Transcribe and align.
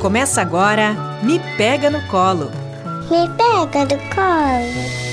Começa 0.00 0.40
agora 0.40 0.94
Me 1.24 1.40
Pega 1.56 1.90
no 1.90 2.00
Colo. 2.06 2.52
Me 3.10 3.28
pega 3.36 3.84
no 3.84 3.98
colo. 4.14 5.08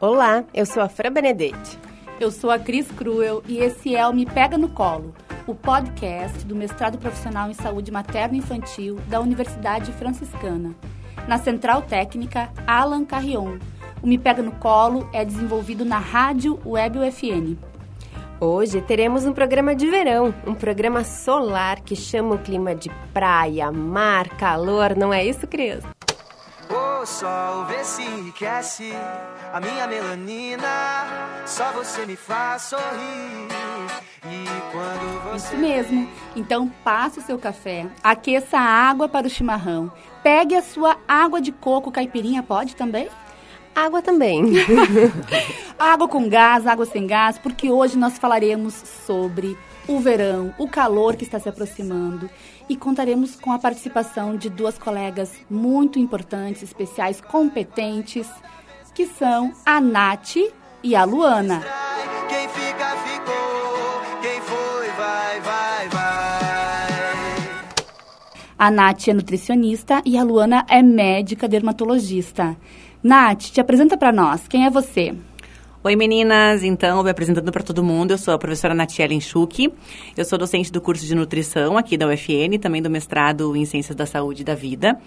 Olá, 0.00 0.42
eu 0.54 0.64
sou 0.64 0.82
a 0.82 0.88
Fran 0.88 1.12
Benedetti. 1.12 1.78
Eu 2.18 2.30
sou 2.30 2.50
a 2.50 2.58
Cris 2.58 2.90
Cruel 2.92 3.42
e 3.46 3.58
esse 3.58 3.94
é 3.94 4.06
o 4.06 4.14
Me 4.14 4.24
Pega 4.24 4.56
no 4.56 4.70
Colo, 4.70 5.14
o 5.46 5.54
podcast 5.54 6.46
do 6.46 6.56
mestrado 6.56 6.96
profissional 6.96 7.50
em 7.50 7.54
saúde 7.54 7.92
materno-infantil 7.92 8.98
da 9.06 9.20
Universidade 9.20 9.92
Franciscana. 9.92 10.74
Na 11.28 11.36
Central 11.36 11.82
Técnica 11.82 12.50
Alan 12.66 13.04
Carrion. 13.04 13.58
O 14.02 14.06
Me 14.06 14.18
Pega 14.18 14.42
no 14.42 14.52
Colo 14.52 15.08
é 15.12 15.24
desenvolvido 15.24 15.84
na 15.84 15.98
Rádio 15.98 16.60
Web 16.64 16.98
UFN. 16.98 17.56
Hoje 18.38 18.82
teremos 18.82 19.24
um 19.24 19.32
programa 19.32 19.74
de 19.74 19.86
verão, 19.86 20.34
um 20.46 20.54
programa 20.54 21.02
solar 21.02 21.80
que 21.80 21.96
chama 21.96 22.34
o 22.34 22.38
clima 22.38 22.74
de 22.74 22.90
praia, 23.12 23.72
mar, 23.72 24.28
calor, 24.36 24.94
não 24.94 25.12
é 25.12 25.24
isso, 25.24 25.46
Cris? 25.46 25.82
O 26.68 27.06
sol 27.06 27.64
vê 27.64 27.82
se 27.82 28.02
enriquece 28.02 28.92
a 29.52 29.60
minha 29.60 29.86
melanina. 29.86 31.06
Só 31.46 31.72
você 31.72 32.04
me 32.04 32.16
faz 32.16 32.62
sorrir. 32.62 33.48
Você. 35.32 35.54
Isso 35.54 35.56
mesmo. 35.56 36.08
Então 36.34 36.68
passe 36.84 37.18
o 37.18 37.22
seu 37.22 37.38
café, 37.38 37.86
aqueça 38.02 38.58
a 38.58 38.62
água 38.62 39.08
para 39.08 39.26
o 39.26 39.30
chimarrão, 39.30 39.90
pegue 40.22 40.54
a 40.54 40.62
sua 40.62 40.96
água 41.06 41.40
de 41.40 41.52
coco 41.52 41.90
caipirinha, 41.90 42.42
pode 42.42 42.76
também? 42.76 43.08
Água 43.76 44.00
também. 44.00 44.42
Água 45.78 46.08
com 46.08 46.26
gás, 46.30 46.66
água 46.66 46.86
sem 46.86 47.06
gás, 47.06 47.38
porque 47.38 47.70
hoje 47.70 47.98
nós 47.98 48.16
falaremos 48.16 48.72
sobre 49.06 49.54
o 49.86 50.00
verão, 50.00 50.54
o 50.56 50.66
calor 50.66 51.14
que 51.14 51.24
está 51.24 51.38
se 51.38 51.46
aproximando 51.50 52.30
e 52.70 52.74
contaremos 52.74 53.36
com 53.36 53.52
a 53.52 53.58
participação 53.58 54.34
de 54.34 54.48
duas 54.48 54.78
colegas 54.78 55.30
muito 55.50 55.98
importantes, 55.98 56.62
especiais, 56.62 57.20
competentes, 57.20 58.26
que 58.94 59.06
são 59.06 59.52
a 59.66 59.78
Nath 59.78 60.36
e 60.82 60.96
a 60.96 61.04
Luana. 61.04 61.62
Quem 62.30 62.48
fica, 62.48 62.96
ficou. 63.04 64.22
Quem 64.22 64.40
foi, 64.40 64.88
vai, 64.96 65.40
vai, 65.40 65.88
vai. 65.90 66.16
A 68.58 68.70
Nath 68.70 69.08
é 69.08 69.12
nutricionista 69.12 70.00
e 70.02 70.16
a 70.16 70.24
Luana 70.24 70.64
é 70.70 70.82
médica 70.82 71.46
dermatologista. 71.46 72.56
Nath, 73.02 73.50
te 73.52 73.60
apresenta 73.60 73.96
para 73.96 74.12
nós. 74.12 74.48
Quem 74.48 74.64
é 74.64 74.70
você? 74.70 75.14
Oi 75.86 75.94
meninas, 75.94 76.64
então, 76.64 77.00
me 77.04 77.10
apresentando 77.10 77.52
para 77.52 77.62
todo 77.62 77.80
mundo, 77.80 78.10
eu 78.10 78.18
sou 78.18 78.34
a 78.34 78.38
professora 78.38 78.74
Natiela 78.74 79.14
Enxuque, 79.14 79.72
eu 80.16 80.24
sou 80.24 80.36
docente 80.36 80.72
do 80.72 80.80
curso 80.80 81.06
de 81.06 81.14
nutrição 81.14 81.78
aqui 81.78 81.96
da 81.96 82.08
UFN, 82.08 82.58
também 82.60 82.82
do 82.82 82.90
mestrado 82.90 83.54
em 83.54 83.64
Ciências 83.64 83.94
da 83.94 84.04
Saúde 84.04 84.42
e 84.42 84.44
da 84.44 84.56
Vida, 84.56 84.98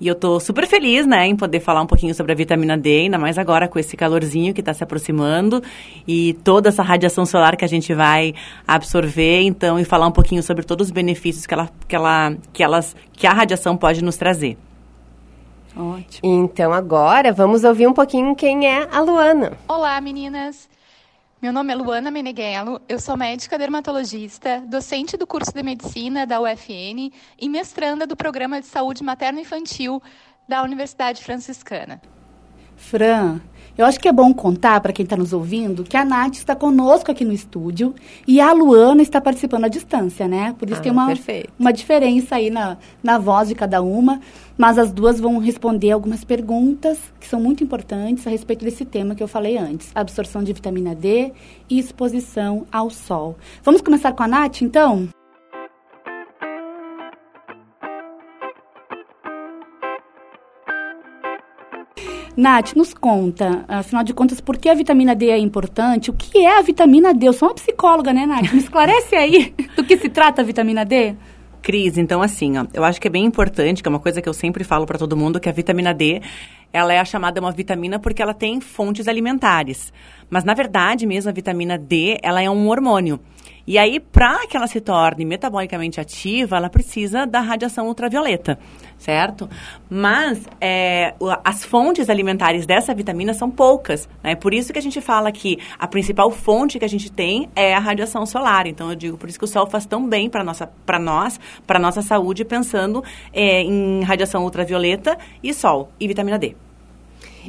e 0.00 0.08
eu 0.08 0.14
tô 0.16 0.40
super 0.40 0.66
feliz, 0.66 1.06
né, 1.06 1.28
em 1.28 1.36
poder 1.36 1.60
falar 1.60 1.82
um 1.82 1.86
pouquinho 1.86 2.12
sobre 2.16 2.32
a 2.32 2.34
vitamina 2.34 2.76
D, 2.76 3.02
ainda 3.02 3.16
mais 3.16 3.38
agora 3.38 3.68
com 3.68 3.78
esse 3.78 3.96
calorzinho 3.96 4.52
que 4.52 4.60
está 4.60 4.74
se 4.74 4.82
aproximando 4.82 5.62
e 6.04 6.32
toda 6.42 6.68
essa 6.68 6.82
radiação 6.82 7.24
solar 7.24 7.56
que 7.56 7.64
a 7.64 7.68
gente 7.68 7.94
vai 7.94 8.34
absorver, 8.66 9.42
então, 9.42 9.78
e 9.78 9.84
falar 9.84 10.08
um 10.08 10.12
pouquinho 10.12 10.42
sobre 10.42 10.64
todos 10.64 10.88
os 10.88 10.92
benefícios 10.92 11.46
que 11.46 11.54
ela, 11.54 11.70
que 11.86 11.94
ela, 11.94 12.34
que 12.52 12.60
elas, 12.60 12.96
que 13.12 13.28
a 13.28 13.32
radiação 13.32 13.76
pode 13.76 14.02
nos 14.02 14.16
trazer. 14.16 14.58
Ótimo. 15.76 16.20
Então 16.22 16.72
agora 16.72 17.32
vamos 17.32 17.64
ouvir 17.64 17.86
um 17.86 17.92
pouquinho 17.92 18.34
quem 18.36 18.66
é 18.66 18.88
a 18.90 19.00
Luana. 19.00 19.52
Olá, 19.66 20.00
meninas! 20.00 20.68
Meu 21.42 21.52
nome 21.52 21.72
é 21.72 21.76
Luana 21.76 22.10
Meneghello, 22.10 22.80
eu 22.88 22.98
sou 22.98 23.18
médica 23.18 23.58
dermatologista, 23.58 24.62
docente 24.66 25.14
do 25.14 25.26
curso 25.26 25.52
de 25.52 25.62
medicina 25.62 26.26
da 26.26 26.40
UFN 26.40 27.12
e 27.38 27.48
mestranda 27.50 28.06
do 28.06 28.16
programa 28.16 28.60
de 28.60 28.66
saúde 28.66 29.04
materno-infantil 29.04 30.02
da 30.48 30.62
Universidade 30.62 31.22
Franciscana. 31.22 32.00
Fran, 32.76 33.42
eu 33.76 33.84
acho 33.86 33.98
que 33.98 34.08
é 34.08 34.12
bom 34.12 34.32
contar 34.32 34.80
para 34.80 34.92
quem 34.92 35.04
está 35.04 35.16
nos 35.16 35.32
ouvindo 35.32 35.84
que 35.84 35.96
a 35.96 36.04
Nath 36.04 36.34
está 36.36 36.54
conosco 36.54 37.10
aqui 37.10 37.24
no 37.24 37.32
estúdio 37.32 37.94
e 38.26 38.40
a 38.40 38.52
Luana 38.52 39.02
está 39.02 39.20
participando 39.20 39.64
à 39.64 39.68
distância, 39.68 40.28
né? 40.28 40.54
Por 40.58 40.68
isso 40.70 40.80
Ah, 40.80 40.82
tem 40.82 40.92
uma, 40.92 41.06
perfeito. 41.06 41.50
uma 41.58 41.72
diferença 41.72 42.36
aí 42.36 42.50
na, 42.50 42.76
na 43.02 43.18
voz 43.18 43.48
de 43.48 43.54
cada 43.54 43.82
uma. 43.82 44.20
Mas 44.56 44.78
as 44.78 44.92
duas 44.92 45.18
vão 45.18 45.38
responder 45.38 45.90
algumas 45.90 46.22
perguntas 46.24 46.96
que 47.18 47.26
são 47.26 47.40
muito 47.40 47.64
importantes 47.64 48.24
a 48.24 48.30
respeito 48.30 48.64
desse 48.64 48.84
tema 48.84 49.14
que 49.16 49.22
eu 49.22 49.26
falei 49.26 49.58
antes: 49.58 49.90
absorção 49.94 50.44
de 50.44 50.52
vitamina 50.52 50.94
D 50.94 51.32
e 51.68 51.76
exposição 51.78 52.64
ao 52.70 52.88
sol. 52.88 53.36
Vamos 53.64 53.80
começar 53.80 54.12
com 54.12 54.22
a 54.22 54.28
Nath, 54.28 54.62
então? 54.62 55.08
Nath, 62.36 62.74
nos 62.74 62.92
conta, 62.92 63.64
afinal 63.68 64.02
de 64.02 64.12
contas, 64.12 64.40
por 64.40 64.56
que 64.56 64.68
a 64.68 64.74
vitamina 64.74 65.14
D 65.14 65.30
é 65.30 65.38
importante? 65.38 66.10
O 66.10 66.12
que 66.12 66.38
é 66.38 66.58
a 66.58 66.62
vitamina 66.62 67.14
D? 67.14 67.28
Eu 67.28 67.32
sou 67.32 67.48
uma 67.48 67.54
psicóloga, 67.54 68.12
né, 68.12 68.26
Nath? 68.26 68.52
Me 68.52 68.58
esclarece 68.58 69.14
aí 69.14 69.54
do 69.76 69.84
que 69.84 69.96
se 69.96 70.08
trata 70.08 70.42
a 70.42 70.44
vitamina 70.44 70.84
D. 70.84 71.14
Cris, 71.62 71.96
então 71.96 72.20
assim, 72.20 72.58
ó, 72.58 72.66
eu 72.74 72.84
acho 72.84 73.00
que 73.00 73.06
é 73.06 73.10
bem 73.10 73.24
importante, 73.24 73.82
que 73.82 73.88
é 73.88 73.90
uma 73.90 74.00
coisa 74.00 74.20
que 74.20 74.28
eu 74.28 74.34
sempre 74.34 74.64
falo 74.64 74.84
para 74.84 74.98
todo 74.98 75.16
mundo, 75.16 75.38
que 75.38 75.48
a 75.48 75.52
vitamina 75.52 75.94
D, 75.94 76.20
ela 76.72 76.92
é 76.92 77.02
chamada 77.04 77.40
uma 77.40 77.52
vitamina 77.52 77.98
porque 78.00 78.20
ela 78.20 78.34
tem 78.34 78.60
fontes 78.60 79.06
alimentares. 79.06 79.92
Mas 80.28 80.42
na 80.42 80.54
verdade, 80.54 81.06
mesmo 81.06 81.30
a 81.30 81.32
vitamina 81.32 81.78
D, 81.78 82.18
ela 82.20 82.42
é 82.42 82.50
um 82.50 82.68
hormônio. 82.68 83.20
E 83.66 83.78
aí, 83.78 83.98
para 83.98 84.46
que 84.46 84.56
ela 84.56 84.66
se 84.66 84.80
torne 84.80 85.24
metabolicamente 85.24 86.00
ativa, 86.00 86.56
ela 86.56 86.68
precisa 86.68 87.26
da 87.26 87.40
radiação 87.40 87.86
ultravioleta, 87.86 88.58
certo? 88.98 89.48
Mas 89.88 90.46
é, 90.60 91.14
as 91.42 91.64
fontes 91.64 92.10
alimentares 92.10 92.66
dessa 92.66 92.94
vitamina 92.94 93.32
são 93.32 93.50
poucas, 93.50 94.08
né? 94.22 94.34
Por 94.34 94.52
isso 94.52 94.72
que 94.72 94.78
a 94.78 94.82
gente 94.82 95.00
fala 95.00 95.32
que 95.32 95.58
a 95.78 95.88
principal 95.88 96.30
fonte 96.30 96.78
que 96.78 96.84
a 96.84 96.88
gente 96.88 97.10
tem 97.10 97.48
é 97.56 97.74
a 97.74 97.78
radiação 97.78 98.26
solar. 98.26 98.66
Então, 98.66 98.90
eu 98.90 98.96
digo, 98.96 99.16
por 99.16 99.28
isso 99.28 99.38
que 99.38 99.44
o 99.44 99.48
sol 99.48 99.66
faz 99.66 99.86
tão 99.86 100.06
bem 100.06 100.28
para 100.28 100.44
nossa, 100.44 100.66
para 100.84 100.98
nós, 100.98 101.40
para 101.66 101.78
nossa 101.78 102.02
saúde, 102.02 102.44
pensando 102.44 103.02
é, 103.32 103.62
em 103.62 104.02
radiação 104.02 104.44
ultravioleta 104.44 105.16
e 105.42 105.54
sol 105.54 105.90
e 105.98 106.06
vitamina 106.06 106.38
D. 106.38 106.54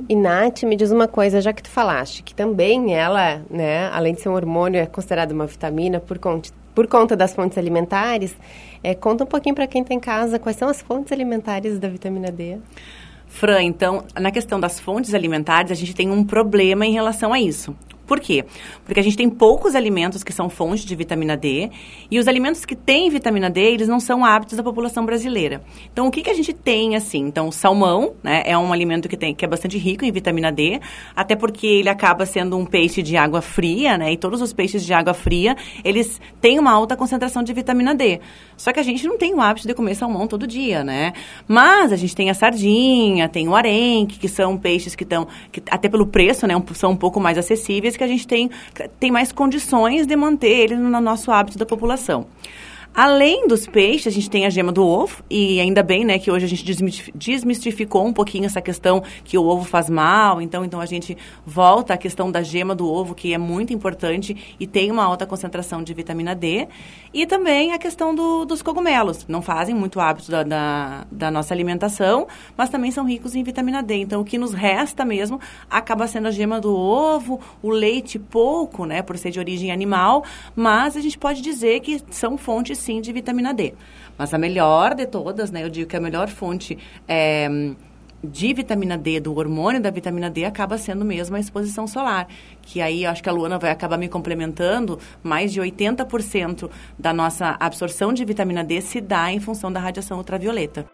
E 0.10 0.16
Nath, 0.16 0.64
me 0.64 0.76
diz 0.76 0.92
uma 0.92 1.08
coisa, 1.08 1.40
já 1.42 1.54
que 1.54 1.64
tu 1.64 1.70
falaste, 1.70 2.24
que 2.24 2.34
também 2.34 2.94
ela, 2.94 3.42
né, 3.50 3.90
além 3.90 4.14
de 4.14 4.22
ser 4.22 4.30
um 4.30 4.34
hormônio, 4.34 4.80
é 4.80 4.86
considerada 4.86 5.34
uma 5.34 5.46
vitamina 5.46 6.00
por 6.00 6.20
conta, 6.20 6.50
por 6.74 6.88
conta 6.88 7.16
das 7.16 7.34
fontes 7.34 7.58
alimentares. 7.58 8.36
É, 8.84 8.94
conta 8.94 9.24
um 9.24 9.28
pouquinho 9.28 9.56
para 9.56 9.68
quem 9.68 9.82
está 9.82 9.94
em 9.94 10.00
casa 10.00 10.38
quais 10.38 10.58
são 10.58 10.68
as 10.68 10.82
fontes 10.82 11.12
alimentares 11.12 11.80
da 11.80 11.88
vitamina 11.88 12.32
D. 12.32 12.58
Fran, 13.28 13.64
então, 13.64 14.04
na 14.20 14.32
questão 14.32 14.60
das 14.60 14.80
fontes 14.80 15.14
alimentares, 15.14 15.72
a 15.72 15.76
gente 15.76 15.96
tem 15.96 16.10
um 16.10 16.24
problema 16.24 16.86
em 16.86 16.92
relação 16.92 17.34
a 17.34 17.40
isso. 17.40 17.76
Por 18.06 18.20
quê? 18.20 18.46
Porque 18.84 19.00
a 19.00 19.04
gente 19.04 19.18
tem 19.18 19.30
poucos 19.30 19.76
alimentos 19.76 20.24
que 20.24 20.32
são 20.32 20.50
fontes 20.50 20.86
de 20.86 20.96
vitamina 20.96 21.36
D 21.36 21.70
e 22.10 22.20
os 22.20 22.28
alimentos 22.28 22.66
que 22.66 22.76
têm 22.76 23.10
vitamina 23.10 23.50
D, 23.50 23.62
eles 23.62 23.88
não 23.88 24.00
são 24.00 24.24
hábitos 24.24 24.58
da 24.58 24.64
população 24.64 25.06
brasileira. 25.06 25.62
Então, 25.92 26.08
o 26.08 26.12
que, 26.12 26.22
que 26.22 26.30
a 26.30 26.34
gente 26.34 26.54
tem, 26.54 26.96
assim? 26.96 27.20
Então, 27.20 27.48
o 27.48 27.52
salmão, 27.52 28.14
né, 28.24 28.44
é 28.46 28.58
um 28.58 28.72
alimento 28.72 29.10
que, 29.10 29.18
tem, 29.18 29.34
que 29.34 29.44
é 29.44 29.48
bastante 29.48 29.78
rico 29.78 30.06
em 30.06 30.12
vitamina 30.12 30.52
D, 30.52 30.80
até 31.16 31.36
porque 31.36 31.66
ele 31.66 31.90
acaba 31.90 32.26
sendo 32.26 32.58
um 32.58 32.66
peixe 32.66 33.02
de 33.02 33.18
água 33.18 33.42
fria, 33.42 33.98
né, 33.98 34.12
e 34.14 34.18
todos 34.18 34.42
os 34.42 34.54
peixes 34.54 34.86
de 34.86 34.94
água 34.94 35.14
fria, 35.14 35.56
eles 35.84 36.22
têm 36.40 36.60
uma 36.60 36.72
alta 36.72 36.96
concentração 36.96 37.42
de 37.44 37.54
vitamina 37.54 37.96
D. 37.96 38.20
Só 38.56 38.72
que 38.72 38.80
a 38.80 38.84
gente 38.84 39.06
não 39.06 39.18
tem 39.18 39.34
o 39.34 39.42
hábito 39.42 39.68
de 39.68 39.74
comer 39.74 39.96
salmão 39.96 40.28
todo 40.28 40.48
dia, 40.48 40.84
né? 40.84 41.14
Mas 41.48 41.92
a 41.92 41.96
gente 41.96 42.16
tem 42.16 42.30
a 42.30 42.34
sardinha, 42.34 43.28
tem 43.28 43.48
o 43.48 43.56
arenque, 43.56 44.20
que 44.20 44.28
são 44.28 44.58
peixes 44.58 44.96
que 44.96 45.04
estão, 45.04 45.28
até 45.70 45.90
pelo 45.90 46.06
preço, 46.08 46.48
né, 46.48 46.56
um- 46.56 46.64
são 46.74 46.92
um 46.92 46.96
pouco 46.96 47.20
mais 47.20 47.38
acessíveis, 47.38 47.95
que 47.98 48.04
a 48.04 48.08
gente 48.08 48.28
tem, 48.28 48.50
tem 49.00 49.12
mais 49.12 49.32
condições 49.32 50.06
de 50.06 50.16
manter 50.16 50.50
eles 50.50 50.80
no 50.80 51.02
nosso 51.02 51.32
hábito 51.32 51.58
da 51.58 51.66
população. 51.66 52.28
Além 52.96 53.46
dos 53.46 53.68
peixes, 53.68 54.08
a 54.08 54.10
gente 54.10 54.30
tem 54.30 54.46
a 54.46 54.50
gema 54.50 54.72
do 54.72 54.82
ovo, 54.88 55.22
e 55.30 55.60
ainda 55.60 55.84
bem, 55.84 56.06
né, 56.06 56.18
que 56.18 56.32
hoje 56.32 56.46
a 56.46 56.48
gente 56.48 56.64
desmistificou 57.14 58.06
um 58.06 58.14
pouquinho 58.14 58.46
essa 58.46 58.62
questão 58.62 59.04
que 59.26 59.38
o 59.38 59.46
ovo 59.46 59.66
faz 59.66 59.90
mal, 59.90 60.42
então, 60.42 60.64
então 60.64 60.80
a 60.80 60.86
gente 60.86 61.18
volta 61.46 61.94
à 61.94 61.98
questão 61.98 62.32
da 62.32 62.42
gema 62.42 62.74
do 62.74 62.90
ovo, 62.90 63.14
que 63.14 63.34
é 63.34 63.38
muito 63.38 63.74
importante 63.74 64.56
e 64.58 64.66
tem 64.66 64.90
uma 64.92 65.04
alta 65.04 65.26
concentração 65.26 65.84
de 65.84 65.94
vitamina 65.94 66.34
D, 66.34 66.70
e 67.14 67.26
também 67.26 67.74
a 67.74 67.78
questão 67.78 68.16
do- 68.16 68.46
dos 68.46 68.62
cogumelos, 68.62 69.26
não 69.28 69.42
fazem 69.42 69.76
muito 69.76 70.00
hábito 70.00 70.32
da, 70.32 70.44
da, 70.44 71.06
da 71.12 71.30
nossa 71.30 71.54
alimentação, 71.54 72.28
mas 72.56 72.70
também 72.70 72.92
são 72.92 73.06
ricos 73.06 73.36
em 73.36 73.44
vitamina 73.44 73.84
D, 73.84 73.96
então 73.98 74.22
o 74.22 74.26
que 74.26 74.38
nos 74.38 74.54
resta 74.54 75.04
mesmo 75.04 75.38
acaba 75.70 76.08
sendo 76.08 76.30
a 76.30 76.32
gema 76.32 76.62
do 76.62 76.74
ovo, 76.74 77.42
o 77.62 77.72
leite 77.72 78.18
pouco, 78.18 78.86
né, 78.86 79.02
por 79.02 79.18
ser 79.18 79.32
de 79.32 79.40
origem 79.40 79.70
animal, 79.70 80.24
mas 80.56 80.96
a 80.96 81.02
gente 81.02 81.18
pode 81.18 81.42
dizer 81.42 81.82
que 81.82 82.02
são 82.10 82.38
fontes 82.38 82.85
sim 82.86 83.02
de 83.02 83.12
vitamina 83.12 83.54
D. 83.54 83.74
Mas 84.18 84.34
a 84.34 84.38
melhor 84.38 84.94
de 84.94 85.06
todas, 85.08 85.52
né, 85.52 85.64
eu 85.64 85.70
digo 85.70 85.90
que 85.90 85.98
a 85.98 86.00
melhor 86.00 86.30
fonte 86.30 86.78
é, 87.08 87.50
de 88.24 88.54
vitamina 88.54 88.98
D, 88.98 89.20
do 89.20 89.36
hormônio 89.36 89.82
da 89.82 89.90
vitamina 89.90 90.30
D, 90.30 90.46
acaba 90.46 90.78
sendo 90.78 91.04
mesmo 91.04 91.36
a 91.36 91.40
exposição 91.40 91.88
solar. 91.88 92.28
Que 92.62 92.82
aí, 92.82 93.06
acho 93.06 93.22
que 93.22 93.30
a 93.30 93.32
Luana 93.32 93.58
vai 93.58 93.72
acabar 93.72 93.98
me 93.98 94.08
complementando, 94.08 95.00
mais 95.24 95.52
de 95.52 95.60
80% 95.60 96.70
da 96.98 97.12
nossa 97.12 97.58
absorção 97.60 98.14
de 98.14 98.24
vitamina 98.24 98.64
D 98.64 98.82
se 98.82 99.02
dá 99.02 99.32
em 99.32 99.40
função 99.40 99.72
da 99.72 99.80
radiação 99.80 100.18
ultravioleta. 100.18 100.86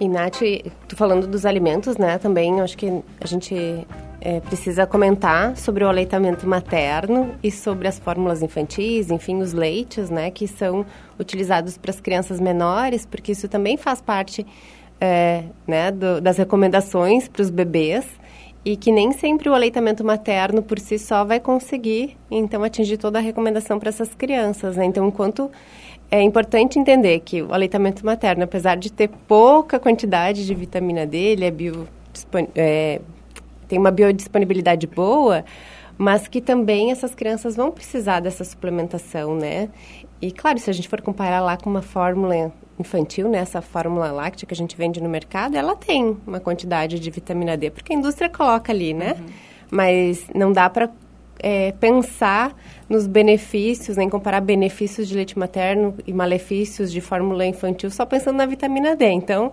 E, 0.00 0.08
Nath, 0.08 0.40
tu 0.88 0.96
falando 0.96 1.28
dos 1.28 1.46
alimentos, 1.46 1.96
né, 1.96 2.18
também 2.18 2.60
acho 2.60 2.76
que 2.76 2.88
a 3.20 3.26
gente 3.26 3.86
é, 4.24 4.38
precisa 4.38 4.86
comentar 4.86 5.56
sobre 5.56 5.82
o 5.82 5.88
aleitamento 5.88 6.46
materno 6.46 7.34
e 7.42 7.50
sobre 7.50 7.88
as 7.88 7.98
fórmulas 7.98 8.40
infantis, 8.40 9.10
enfim, 9.10 9.38
os 9.38 9.52
leites, 9.52 10.10
né, 10.10 10.30
que 10.30 10.46
são 10.46 10.86
utilizados 11.18 11.76
para 11.76 11.90
as 11.90 12.00
crianças 12.00 12.38
menores, 12.38 13.04
porque 13.04 13.32
isso 13.32 13.48
também 13.48 13.76
faz 13.76 14.00
parte, 14.00 14.46
é, 15.00 15.42
né, 15.66 15.90
do, 15.90 16.20
das 16.20 16.38
recomendações 16.38 17.26
para 17.26 17.42
os 17.42 17.50
bebês 17.50 18.06
e 18.64 18.76
que 18.76 18.92
nem 18.92 19.10
sempre 19.10 19.48
o 19.48 19.54
aleitamento 19.54 20.04
materno 20.04 20.62
por 20.62 20.78
si 20.78 21.00
só 21.00 21.24
vai 21.24 21.40
conseguir, 21.40 22.16
então, 22.30 22.62
atingir 22.62 22.98
toda 22.98 23.18
a 23.18 23.22
recomendação 23.22 23.76
para 23.80 23.88
essas 23.88 24.14
crianças, 24.14 24.76
né? 24.76 24.84
Então, 24.84 25.08
enquanto 25.08 25.50
é 26.08 26.22
importante 26.22 26.78
entender 26.78 27.18
que 27.24 27.42
o 27.42 27.52
aleitamento 27.52 28.06
materno, 28.06 28.44
apesar 28.44 28.76
de 28.76 28.92
ter 28.92 29.08
pouca 29.26 29.80
quantidade 29.80 30.46
de 30.46 30.54
vitamina 30.54 31.04
D, 31.04 31.16
ele 31.18 31.44
é 31.44 31.50
bio, 31.50 31.88
é, 32.54 33.00
tem 33.68 33.78
uma 33.78 33.90
biodisponibilidade 33.90 34.86
boa, 34.86 35.44
mas 35.98 36.28
que 36.28 36.40
também 36.40 36.90
essas 36.90 37.14
crianças 37.14 37.56
vão 37.56 37.70
precisar 37.70 38.20
dessa 38.20 38.44
suplementação, 38.44 39.34
né? 39.34 39.68
E 40.20 40.30
claro, 40.30 40.58
se 40.58 40.70
a 40.70 40.72
gente 40.72 40.88
for 40.88 41.00
comparar 41.00 41.40
lá 41.40 41.56
com 41.56 41.68
uma 41.68 41.82
fórmula 41.82 42.52
infantil, 42.78 43.28
né, 43.28 43.38
essa 43.38 43.60
fórmula 43.60 44.10
láctea 44.10 44.46
que 44.46 44.54
a 44.54 44.56
gente 44.56 44.76
vende 44.76 45.00
no 45.00 45.08
mercado, 45.08 45.56
ela 45.56 45.76
tem 45.76 46.16
uma 46.26 46.40
quantidade 46.40 46.98
de 46.98 47.10
vitamina 47.10 47.56
D, 47.56 47.70
porque 47.70 47.92
a 47.92 47.96
indústria 47.96 48.30
coloca 48.30 48.72
ali, 48.72 48.94
né? 48.94 49.16
Uhum. 49.18 49.26
Mas 49.70 50.26
não 50.34 50.52
dá 50.52 50.68
para 50.68 50.90
é, 51.38 51.72
pensar 51.72 52.54
nos 52.88 53.06
benefícios, 53.06 53.96
né, 53.96 54.04
em 54.04 54.08
comparar 54.08 54.40
benefícios 54.40 55.08
de 55.08 55.14
leite 55.14 55.38
materno 55.38 55.94
e 56.06 56.12
malefícios 56.12 56.92
de 56.92 57.00
fórmula 57.00 57.44
infantil 57.44 57.90
só 57.90 58.06
pensando 58.06 58.36
na 58.36 58.46
vitamina 58.46 58.94
D. 58.94 59.06
Então, 59.06 59.52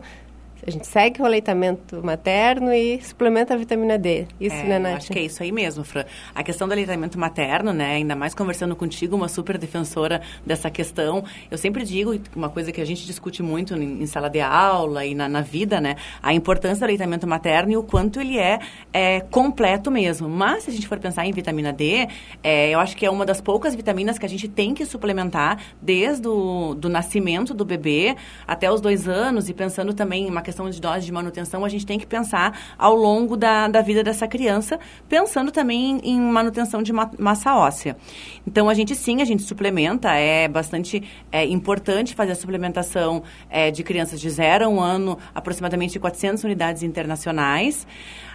a 0.66 0.72
gente 0.72 0.86
segue 0.88 1.22
o 1.22 1.26
aleitamento 1.26 2.04
materno 2.04 2.74
e 2.74 3.02
suplementa 3.02 3.54
a 3.54 3.58
vitamina 3.58 3.98
D. 3.98 4.28
Isso, 4.40 4.56
é, 4.56 4.64
né, 4.64 4.80
Nath? 4.80 4.98
Acho 4.98 5.12
que 5.12 5.20
é 5.20 5.24
isso 5.24 5.42
aí 5.42 5.52
mesmo, 5.52 5.84
Fran. 5.84 6.06
A 6.36 6.44
questão 6.44 6.68
do 6.68 6.72
aleitamento 6.72 7.18
materno, 7.18 7.72
né, 7.72 7.96
ainda 7.96 8.16
mais 8.16 8.36
conversando 8.36 8.76
contigo, 8.76 9.16
uma 9.16 9.28
super 9.28 9.58
defensora 9.58 10.22
dessa 10.46 10.70
questão. 10.70 11.24
Eu 11.50 11.58
sempre 11.58 11.86
digo, 11.86 12.20
uma 12.36 12.50
coisa 12.50 12.72
que 12.72 12.82
a 12.82 12.86
gente 12.86 13.06
discute 13.06 13.42
muito 13.42 13.74
em, 13.76 14.04
em 14.04 14.06
sala 14.06 14.30
de 14.30 14.42
aula 14.42 15.06
e 15.06 15.16
na, 15.16 15.30
na, 15.30 15.42
vida, 15.42 15.80
né, 15.80 15.96
a 16.22 16.34
importância 16.34 16.80
do 16.80 16.84
aleitamento 16.84 17.26
materno 17.26 17.72
e 17.72 17.78
o 17.78 17.84
quanto 17.84 18.20
ele 18.20 18.38
é, 18.38 18.60
é 18.92 19.22
completo 19.22 19.90
mesmo. 19.90 20.28
Mas, 20.28 20.64
se 20.64 20.70
a 20.70 20.74
gente 20.74 20.88
for 20.88 21.00
pensar 21.00 21.26
em 21.26 21.32
vitamina 21.32 21.72
D, 21.72 22.08
é, 22.44 22.70
eu 22.70 22.80
acho 22.80 22.96
que 22.98 23.06
é 23.06 23.10
uma 23.10 23.26
das 23.26 23.42
poucas 23.42 23.76
vitaminas 23.76 24.18
que 24.18 24.26
a 24.26 24.30
gente 24.30 24.48
tem 24.48 24.74
que 24.74 24.86
suplementar 24.86 25.60
desde 25.82 26.28
o 26.28 26.76
do 26.76 26.90
nascimento 26.90 27.54
do 27.54 27.66
bebê 27.66 28.16
até 28.46 28.72
os 28.72 28.82
dois 28.82 29.08
anos 29.08 29.50
e 29.50 29.54
pensando 29.54 29.94
também 29.94 30.28
em 30.28 30.30
uma 30.30 30.42
questão 30.50 30.68
de 30.68 30.82
dose 30.82 31.06
de 31.06 31.12
manutenção, 31.12 31.64
a 31.64 31.70
gente 31.70 31.86
tem 31.86 32.00
que 32.00 32.08
pensar 32.08 32.60
ao 32.76 32.96
longo 32.96 33.38
da, 33.38 33.68
da 33.68 33.82
vida 33.82 34.04
dessa 34.04 34.28
criança, 34.28 34.80
pensando 35.08 35.52
também 35.52 36.00
em, 36.04 36.16
em 36.16 36.20
manutenção 36.20 36.82
de 36.82 36.92
ma 36.92 37.10
massa 37.20 37.56
óssea. 37.56 37.96
Então, 38.48 38.68
a 38.68 38.74
gente 38.74 38.96
sim, 38.96 39.22
a 39.22 39.26
gente 39.26 39.44
suplementa, 39.44 40.10
é 40.16 40.48
bastante 40.48 41.04
é, 41.32 41.46
importante 41.46 42.16
fazer 42.16 42.32
a 42.32 42.36
suplementação 42.36 43.22
é, 43.50 43.70
de 43.70 43.84
crianças 43.84 44.20
de 44.20 44.30
zero 44.30 44.66
a 44.66 44.68
um 44.68 44.80
ano, 44.80 45.20
aproximadamente 45.36 46.00
400 46.00 46.44
unidades 46.44 46.82
internacionais. 46.82 47.86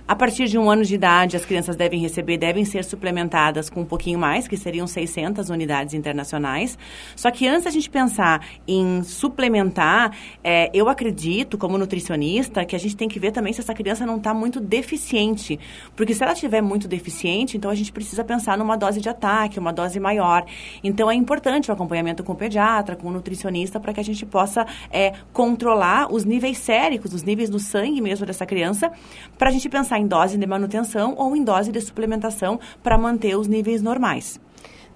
A 0.07 0.15
partir 0.15 0.49
de 0.49 0.59
um 0.59 0.71
ano 0.71 0.85
de 0.85 0.95
idade, 0.95 1.35
as 1.35 1.47
crianças 1.47 1.77
devem 1.77 1.99
receber, 1.99 2.37
devem 2.37 2.63
ser 2.63 2.85
suplementadas 2.85 3.71
com 3.71 3.81
um 3.81 3.85
pouquinho 3.87 4.19
mais, 4.19 4.47
que 4.47 4.55
seriam 4.55 4.87
600 4.87 5.49
unidades 5.49 5.95
internacionais. 5.95 6.77
Só 7.17 7.31
que 7.31 7.49
antes 7.49 7.67
a 7.67 7.71
gente 7.71 7.89
pensar 7.89 8.47
em 8.69 9.03
suplementar, 9.03 10.15
é, 10.43 10.71
eu 10.75 10.91
acredito, 10.91 11.57
como 11.57 11.79
nutricionista, 11.79 12.67
que 12.67 12.77
a 12.77 12.79
gente 12.79 12.95
tem 12.95 13.09
que 13.09 13.19
ver 13.19 13.33
também 13.33 13.55
se 13.55 13.63
essa 13.63 13.73
criança 13.73 14.05
não 14.05 14.19
está 14.19 14.35
muito 14.35 14.61
deficiente. 14.61 15.59
Porque 15.97 16.13
se 16.13 16.23
ela 16.23 16.35
estiver 16.35 16.61
muito 16.61 16.87
deficiente, 16.87 17.57
então 17.57 17.71
a 17.71 17.75
gente 17.75 17.91
precisa 17.91 18.23
pensar 18.23 18.59
numa 18.59 18.77
dose 18.77 19.01
de 19.01 19.09
ataque, 19.09 19.59
uma 19.59 19.73
dose 19.73 19.99
maior. 19.99 20.45
Então 20.83 21.11
é 21.11 21.15
importante 21.15 21.71
o 21.71 21.73
acompanhamento 21.73 22.23
com 22.23 22.35
o 22.35 22.37
pediatra, 22.37 22.95
com 22.95 23.09
o 23.09 23.11
nutricionista, 23.11 23.81
para 23.81 23.95
que 23.95 24.01
a 24.01 24.05
gente 24.05 24.27
possa 24.27 24.67
é, 24.91 25.15
controlar 25.33 26.13
os 26.13 26.27
níveis 26.27 26.59
séricos, 26.59 27.15
os 27.15 27.23
níveis 27.23 27.49
do 27.49 27.59
sangue 27.59 28.03
mesmo 28.03 28.27
dessa 28.27 28.45
criança, 28.45 28.93
para 29.39 29.49
a 29.49 29.53
gente 29.53 29.67
pensar 29.67 29.94
em 29.99 30.07
dose 30.07 30.37
de 30.37 30.47
manutenção 30.47 31.15
ou 31.17 31.37
em 31.37 31.45
dose 31.45 31.73
de 31.73 31.81
suplementação 31.81 32.59
para 32.83 32.99
manter 32.99 33.37
os 33.37 33.47
níveis 33.47 33.83
normais. 33.83 34.41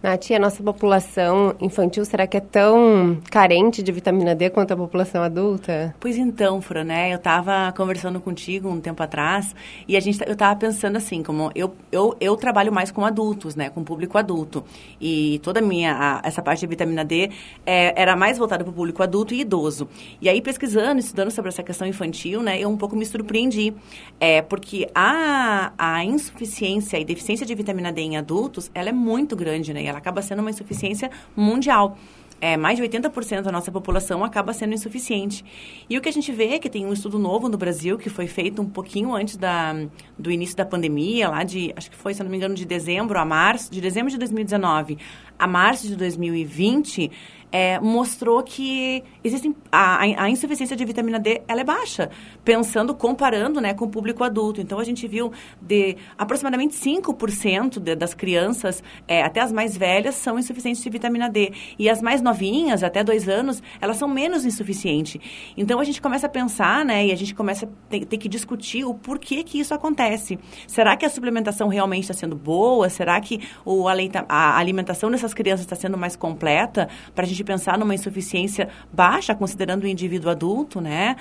Nath, 0.01 0.31
a 0.31 0.39
nossa 0.39 0.63
população 0.63 1.57
infantil, 1.61 2.05
será 2.05 2.25
que 2.25 2.37
é 2.37 2.41
tão 2.41 3.21
carente 3.33 3.83
de 3.83 3.91
vitamina 3.91 4.33
D 4.33 4.49
quanto 4.49 4.71
a 4.71 4.77
população 4.77 5.25
adulta? 5.25 5.93
Pois 5.99 6.17
então, 6.17 6.63
Fran, 6.63 6.85
né? 6.85 7.13
Eu 7.13 7.17
estava 7.17 7.73
conversando 7.77 8.21
contigo 8.21 8.69
um 8.69 8.81
tempo 8.81 9.03
atrás 9.03 9.57
e 9.89 9.97
a 9.97 10.01
gente, 10.01 10.23
eu 10.25 10.35
estava 10.35 10.55
pensando 10.55 10.95
assim, 10.95 11.21
como 11.21 11.51
eu, 11.53 11.75
eu, 11.91 12.17
eu 12.21 12.37
trabalho 12.37 12.73
mais 12.73 12.93
com 12.93 13.05
adultos, 13.05 13.57
né? 13.57 13.71
Com 13.71 13.83
público 13.83 14.17
adulto. 14.17 14.65
E 15.01 15.41
toda 15.43 15.59
a 15.59 15.63
minha, 15.63 15.93
a, 15.93 16.21
essa 16.23 16.41
parte 16.41 16.61
de 16.61 16.69
vitamina 16.69 17.05
D 17.05 17.33
é, 17.67 18.01
era 18.01 18.15
mais 18.15 18.39
voltada 18.39 18.63
para 18.63 18.71
o 18.71 18.75
público 18.75 19.03
adulto 19.03 19.35
e 19.35 19.41
idoso. 19.41 19.89
E 20.21 20.29
aí, 20.29 20.41
pesquisando, 20.41 21.01
estudando 21.01 21.33
sobre 21.33 21.49
essa 21.49 21.65
questão 21.65 21.89
infantil, 21.89 22.41
né? 22.41 22.57
Eu 22.61 22.69
um 22.69 22.77
pouco 22.77 22.95
me 22.95 23.05
surpreendi. 23.05 23.75
É, 24.21 24.43
porque 24.43 24.89
a, 24.95 25.73
a 25.77 26.05
insuficiência 26.05 27.01
e 27.01 27.05
deficiência 27.05 27.45
de 27.45 27.53
vitamina 27.53 27.91
D 27.91 28.01
em 28.01 28.17
adultos, 28.17 28.71
ela 28.73 28.91
é 28.91 28.93
muito 28.93 29.35
grande, 29.35 29.75
né? 29.75 29.88
Ela 29.89 29.99
acaba 29.99 30.23
sendo 30.23 30.41
uma 30.41 30.51
insuficiência 30.51 31.11
mundial. 31.37 31.97
É, 32.41 32.57
mais 32.57 32.79
de 32.79 32.85
80% 32.85 33.43
da 33.43 33.51
nossa 33.51 33.73
população 33.73 34.23
acaba 34.23 34.53
sendo 34.53 34.73
insuficiente. 34.73 35.45
E 35.91 35.99
o 35.99 36.01
que 36.01 36.09
a 36.09 36.13
gente 36.13 36.31
vê 36.31 36.51
é 36.51 36.59
que 36.59 36.71
tem 36.71 36.87
um 36.87 36.93
estudo 36.93 37.19
novo 37.19 37.49
no 37.49 37.59
Brasil, 37.59 37.99
que 37.99 38.09
foi 38.09 38.29
feito 38.29 38.63
um 38.63 38.69
pouquinho 38.69 39.13
antes 39.13 39.37
da, 39.37 39.75
do 40.17 40.31
início 40.31 40.57
da 40.57 40.65
pandemia, 40.65 41.29
lá 41.29 41.43
de, 41.43 41.73
acho 41.77 41.91
que 41.91 41.97
foi, 41.97 42.15
se 42.15 42.23
não 42.23 42.31
me 42.31 42.37
engano, 42.37 42.55
de 42.55 42.65
dezembro 42.65 43.19
a 43.19 43.25
março, 43.25 43.73
de 43.73 43.81
dezembro 43.81 44.11
de 44.11 44.19
2019 44.19 44.99
a 45.39 45.47
março 45.47 45.87
de 45.87 45.95
2020, 45.95 47.11
é, 47.51 47.79
mostrou 47.81 48.43
que 48.43 49.03
existem 49.25 49.55
a, 49.71 50.01
a, 50.25 50.31
insuficiência 50.31 50.77
de 50.77 50.85
vitamina 50.85 51.19
D 51.19 51.43
ela 51.49 51.61
é 51.61 51.65
baixa, 51.65 52.11
pensando, 52.45 52.95
comparando 52.95 53.61
né, 53.61 53.75
com 53.75 53.87
o 53.87 53.89
público 53.89 54.23
adulto. 54.25 54.61
Então, 54.61 54.79
a 54.79 54.85
gente 54.85 55.07
viu 55.07 55.33
de 55.61 55.97
aproximadamente 56.17 56.75
5% 56.75 57.79
de, 57.79 57.95
das 57.95 58.15
crianças, 58.15 58.83
é, 59.07 59.23
até 59.23 59.41
as 59.41 59.53
mais 59.53 59.77
velhas, 59.77 60.15
são 60.15 60.39
insuficientes 60.39 60.83
de 60.83 60.91
vitamina 60.91 61.29
D. 61.29 61.53
E 61.79 61.89
as 61.89 62.03
mais 62.03 62.21
novinhas, 62.21 62.83
até 62.83 63.03
dois 63.03 63.29
anos, 63.29 63.63
elas 63.81 63.97
são 63.97 64.09
menos 64.09 64.45
insuficientes. 64.45 65.21
Então, 65.57 65.81
a 65.81 65.85
gente 65.85 66.01
começa 66.01 66.27
a 66.27 66.31
pensar, 66.31 66.85
né, 66.85 67.07
e 67.07 67.13
a 67.13 67.17
gente 67.17 67.35
começa 67.35 67.67
a 67.67 67.69
ter, 67.89 68.05
ter 68.05 68.19
que 68.19 68.29
discutir 68.29 68.85
o 68.85 68.95
porquê 68.95 69.43
que 69.43 69.59
isso 69.59 69.75
acontece. 69.75 70.39
Será 70.67 70.97
que 70.97 71.07
a 71.07 71.11
suplementação 71.11 71.69
realmente 71.69 72.05
está 72.05 72.15
sendo 72.15 72.37
boa? 72.37 72.89
Será 72.89 73.21
que 73.21 73.41
o, 73.65 73.87
a 73.89 74.59
alimentação 74.59 75.11
dessas 75.11 75.35
crianças 75.35 75.65
está 75.65 75.77
sendo 75.77 75.97
mais 75.97 76.17
completa? 76.17 76.89
Para 77.15 77.25
a 77.25 77.29
gente 77.29 77.38
pensar 77.45 77.79
numa 77.79 77.95
insuficiência 77.95 78.69
baixa, 78.93 79.35
considerando 79.35 79.85
o 79.85 79.87
indivíduo 79.87 80.31
adulto, 80.31 80.81
né? 80.81 81.17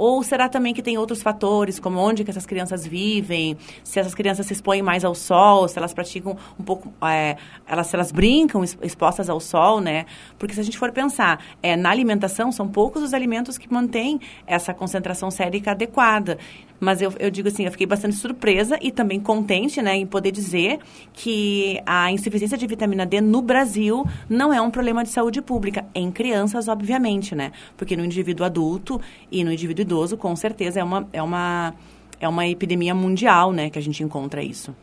Ou 0.00 0.22
será 0.22 0.48
também 0.48 0.72
que 0.72 0.80
tem 0.80 0.96
outros 0.96 1.20
fatores, 1.20 1.78
como 1.78 1.98
onde 1.98 2.24
que 2.24 2.30
essas 2.30 2.46
crianças 2.46 2.86
vivem, 2.86 3.58
se 3.84 4.00
essas 4.00 4.14
crianças 4.14 4.46
se 4.46 4.54
expõem 4.54 4.80
mais 4.80 5.04
ao 5.04 5.14
sol, 5.14 5.68
se 5.68 5.76
elas 5.76 5.92
praticam 5.92 6.38
um 6.58 6.62
pouco, 6.62 6.90
é, 7.06 7.36
elas, 7.66 7.88
se 7.88 7.96
elas 7.96 8.10
brincam 8.10 8.64
expostas 8.64 9.28
ao 9.28 9.38
sol, 9.38 9.78
né? 9.78 10.06
Porque 10.38 10.54
se 10.54 10.60
a 10.60 10.64
gente 10.64 10.78
for 10.78 10.90
pensar, 10.90 11.44
é, 11.62 11.76
na 11.76 11.90
alimentação, 11.90 12.50
são 12.50 12.66
poucos 12.66 13.02
os 13.02 13.12
alimentos 13.12 13.58
que 13.58 13.70
mantêm 13.70 14.18
essa 14.46 14.72
concentração 14.72 15.30
sérica 15.30 15.72
adequada. 15.72 16.38
Mas 16.80 17.02
eu, 17.02 17.12
eu 17.18 17.30
digo 17.30 17.48
assim, 17.48 17.64
eu 17.64 17.70
fiquei 17.70 17.86
bastante 17.86 18.16
surpresa 18.16 18.78
e 18.80 18.90
também 18.90 19.20
contente, 19.20 19.82
né, 19.82 19.94
em 19.96 20.06
poder 20.06 20.32
dizer 20.32 20.78
que 21.12 21.80
a 21.84 22.10
insuficiência 22.10 22.56
de 22.56 22.66
vitamina 22.66 23.04
D 23.04 23.20
no 23.20 23.42
Brasil 23.42 24.04
não 24.28 24.52
é 24.52 24.60
um 24.60 24.70
problema 24.70 25.04
de 25.04 25.10
saúde 25.10 25.42
pública. 25.42 25.84
Em 25.94 26.10
crianças, 26.10 26.68
obviamente, 26.68 27.34
né? 27.34 27.52
Porque 27.76 27.96
no 27.96 28.04
indivíduo 28.04 28.46
adulto 28.46 29.00
e 29.30 29.44
no 29.44 29.52
indivíduo 29.52 29.82
idoso, 29.82 30.16
com 30.16 30.34
certeza, 30.34 30.80
é 30.80 30.84
uma, 30.84 31.06
é 31.12 31.22
uma, 31.22 31.74
é 32.18 32.28
uma 32.28 32.48
epidemia 32.48 32.94
mundial, 32.94 33.52
né, 33.52 33.68
que 33.68 33.78
a 33.78 33.82
gente 33.82 34.02
encontra 34.02 34.42
isso. 34.42 34.74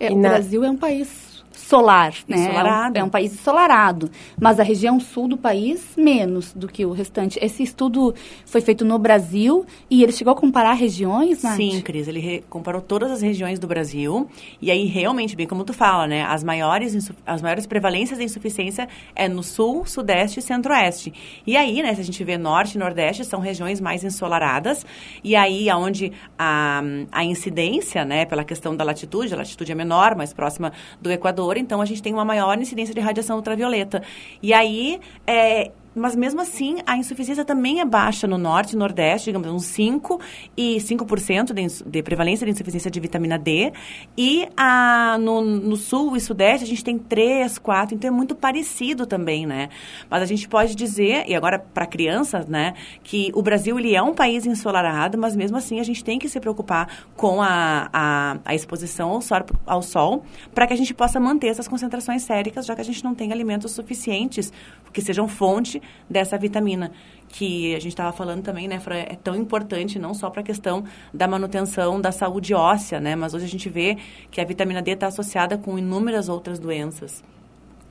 É, 0.00 0.10
o 0.10 0.16
na... 0.16 0.30
Brasil 0.30 0.64
é 0.64 0.70
um 0.70 0.76
país 0.76 1.33
solar, 1.64 2.14
né? 2.28 2.54
É 2.54 2.62
um, 2.62 2.92
é 2.94 3.04
um 3.04 3.08
país 3.08 3.32
ensolarado. 3.32 4.10
Mas 4.40 4.60
a 4.60 4.62
região 4.62 5.00
sul 5.00 5.26
do 5.26 5.36
país, 5.36 5.94
menos 5.96 6.52
do 6.52 6.68
que 6.68 6.84
o 6.84 6.92
restante. 6.92 7.38
Esse 7.42 7.62
estudo 7.62 8.14
foi 8.44 8.60
feito 8.60 8.84
no 8.84 8.98
Brasil 8.98 9.64
e 9.90 10.02
ele 10.02 10.12
chegou 10.12 10.32
a 10.32 10.36
comparar 10.36 10.74
regiões, 10.74 11.42
Nath? 11.42 11.56
Sim, 11.56 11.80
Cris, 11.80 12.06
ele 12.06 12.44
comparou 12.50 12.80
todas 12.80 13.10
as 13.10 13.22
regiões 13.22 13.58
do 13.58 13.66
Brasil 13.66 14.28
e 14.60 14.70
aí 14.70 14.84
realmente, 14.84 15.34
bem 15.34 15.46
como 15.46 15.64
tu 15.64 15.72
fala, 15.72 16.06
né, 16.06 16.22
as 16.24 16.44
maiores, 16.44 17.10
as 17.26 17.42
maiores 17.42 17.66
prevalências 17.66 18.18
de 18.18 18.24
insuficiência 18.24 18.88
é 19.16 19.28
no 19.28 19.42
sul, 19.42 19.86
sudeste 19.86 20.40
e 20.40 20.42
centro-oeste. 20.42 21.12
E 21.46 21.56
aí, 21.56 21.82
né, 21.82 21.94
se 21.94 22.00
a 22.00 22.04
gente 22.04 22.22
vê 22.22 22.36
norte 22.36 22.74
e 22.74 22.78
nordeste, 22.78 23.24
são 23.24 23.40
regiões 23.40 23.80
mais 23.80 24.04
ensolaradas 24.04 24.84
e 25.22 25.34
aí 25.34 25.70
aonde 25.70 26.12
a, 26.38 26.82
a 27.10 27.24
incidência, 27.24 28.04
né, 28.04 28.26
pela 28.26 28.44
questão 28.44 28.76
da 28.76 28.84
latitude, 28.84 29.32
a 29.32 29.36
latitude 29.38 29.72
é 29.72 29.74
menor, 29.74 30.14
mais 30.14 30.32
próxima 30.32 30.72
do 31.00 31.10
Equador, 31.10 31.53
então 31.56 31.80
a 31.80 31.84
gente 31.84 32.02
tem 32.02 32.12
uma 32.12 32.24
maior 32.24 32.58
incidência 32.58 32.94
de 32.94 33.00
radiação 33.00 33.36
ultravioleta. 33.36 34.02
E 34.42 34.52
aí, 34.52 35.00
é, 35.26 35.70
mas 35.94 36.16
mesmo 36.16 36.40
assim, 36.40 36.78
a 36.86 36.96
insuficiência 36.96 37.44
também 37.44 37.80
é 37.80 37.84
baixa 37.84 38.26
no 38.26 38.36
norte 38.36 38.72
e 38.72 38.76
nordeste, 38.76 39.26
digamos, 39.26 39.48
uns 39.48 39.64
5 39.66 40.20
e 40.56 40.76
5% 40.76 41.52
de, 41.52 41.90
de 41.90 42.02
prevalência 42.02 42.44
de 42.44 42.52
insuficiência 42.52 42.90
de 42.90 42.98
vitamina 42.98 43.38
D. 43.38 43.72
E 44.16 44.48
a, 44.56 45.16
no, 45.20 45.40
no 45.40 45.76
sul 45.76 46.16
e 46.16 46.20
sudeste 46.20 46.64
a 46.64 46.66
gente 46.66 46.84
tem 46.84 46.98
3, 46.98 47.58
4, 47.58 47.94
então 47.94 48.08
é 48.08 48.10
muito 48.10 48.34
parecido 48.34 49.06
também, 49.06 49.46
né? 49.46 49.68
Mas 50.10 50.22
a 50.22 50.26
gente 50.26 50.48
pode 50.48 50.74
dizer, 50.74 51.24
e 51.28 51.34
agora 51.34 51.58
para 51.58 51.86
crianças, 51.86 52.46
né, 52.46 52.74
que 53.02 53.30
o 53.34 53.42
Brasil 53.42 53.78
ele 53.78 53.94
é 53.94 54.02
um 54.02 54.14
país 54.14 54.46
ensolarado, 54.46 55.16
mas 55.16 55.36
mesmo 55.36 55.56
assim 55.56 55.78
a 55.80 55.84
gente 55.84 56.02
tem 56.02 56.18
que 56.18 56.28
se 56.28 56.40
preocupar 56.40 57.04
com 57.16 57.40
a, 57.40 57.88
a, 57.92 58.38
a 58.44 58.54
exposição 58.54 59.10
ao 59.10 59.20
sol, 59.20 59.44
ao 59.66 59.82
sol 59.82 60.24
para 60.54 60.66
que 60.66 60.72
a 60.72 60.76
gente 60.76 60.92
possa 60.92 61.20
manter 61.20 61.48
essas 61.48 61.68
concentrações 61.68 62.22
séricas, 62.22 62.66
já 62.66 62.74
que 62.74 62.80
a 62.80 62.84
gente 62.84 63.04
não 63.04 63.14
tem 63.14 63.32
alimentos 63.32 63.72
suficientes 63.72 64.52
que 64.92 65.02
sejam 65.02 65.26
fonte 65.28 65.82
dessa 66.08 66.36
vitamina 66.38 66.92
que 67.28 67.74
a 67.74 67.80
gente 67.80 67.88
estava 67.88 68.12
falando 68.12 68.42
também, 68.42 68.68
né, 68.68 68.78
Fran, 68.78 68.96
é 68.96 69.16
tão 69.22 69.34
importante 69.34 69.98
não 69.98 70.14
só 70.14 70.30
para 70.30 70.40
a 70.40 70.44
questão 70.44 70.84
da 71.12 71.26
manutenção 71.26 72.00
da 72.00 72.12
saúde 72.12 72.54
óssea, 72.54 73.00
né, 73.00 73.16
mas 73.16 73.34
hoje 73.34 73.44
a 73.44 73.48
gente 73.48 73.68
vê 73.68 73.98
que 74.30 74.40
a 74.40 74.44
vitamina 74.44 74.80
D 74.80 74.92
está 74.92 75.08
associada 75.08 75.58
com 75.58 75.78
inúmeras 75.78 76.28
outras 76.28 76.58
doenças. 76.58 77.24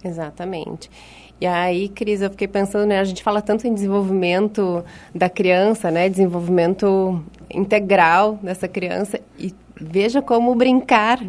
Exatamente. 0.03 0.89
E 1.41 1.45
aí, 1.45 1.89
Cris, 1.89 2.21
eu 2.21 2.29
fiquei 2.29 2.47
pensando, 2.47 2.85
né, 2.85 2.99
a 2.99 3.03
gente 3.03 3.21
fala 3.21 3.41
tanto 3.41 3.67
em 3.67 3.73
desenvolvimento 3.73 4.83
da 5.13 5.29
criança, 5.29 5.91
né, 5.91 6.07
desenvolvimento 6.07 7.21
integral 7.51 8.39
dessa 8.41 8.67
criança 8.67 9.19
e 9.37 9.53
veja 9.79 10.21
como 10.21 10.53
brincar 10.55 11.19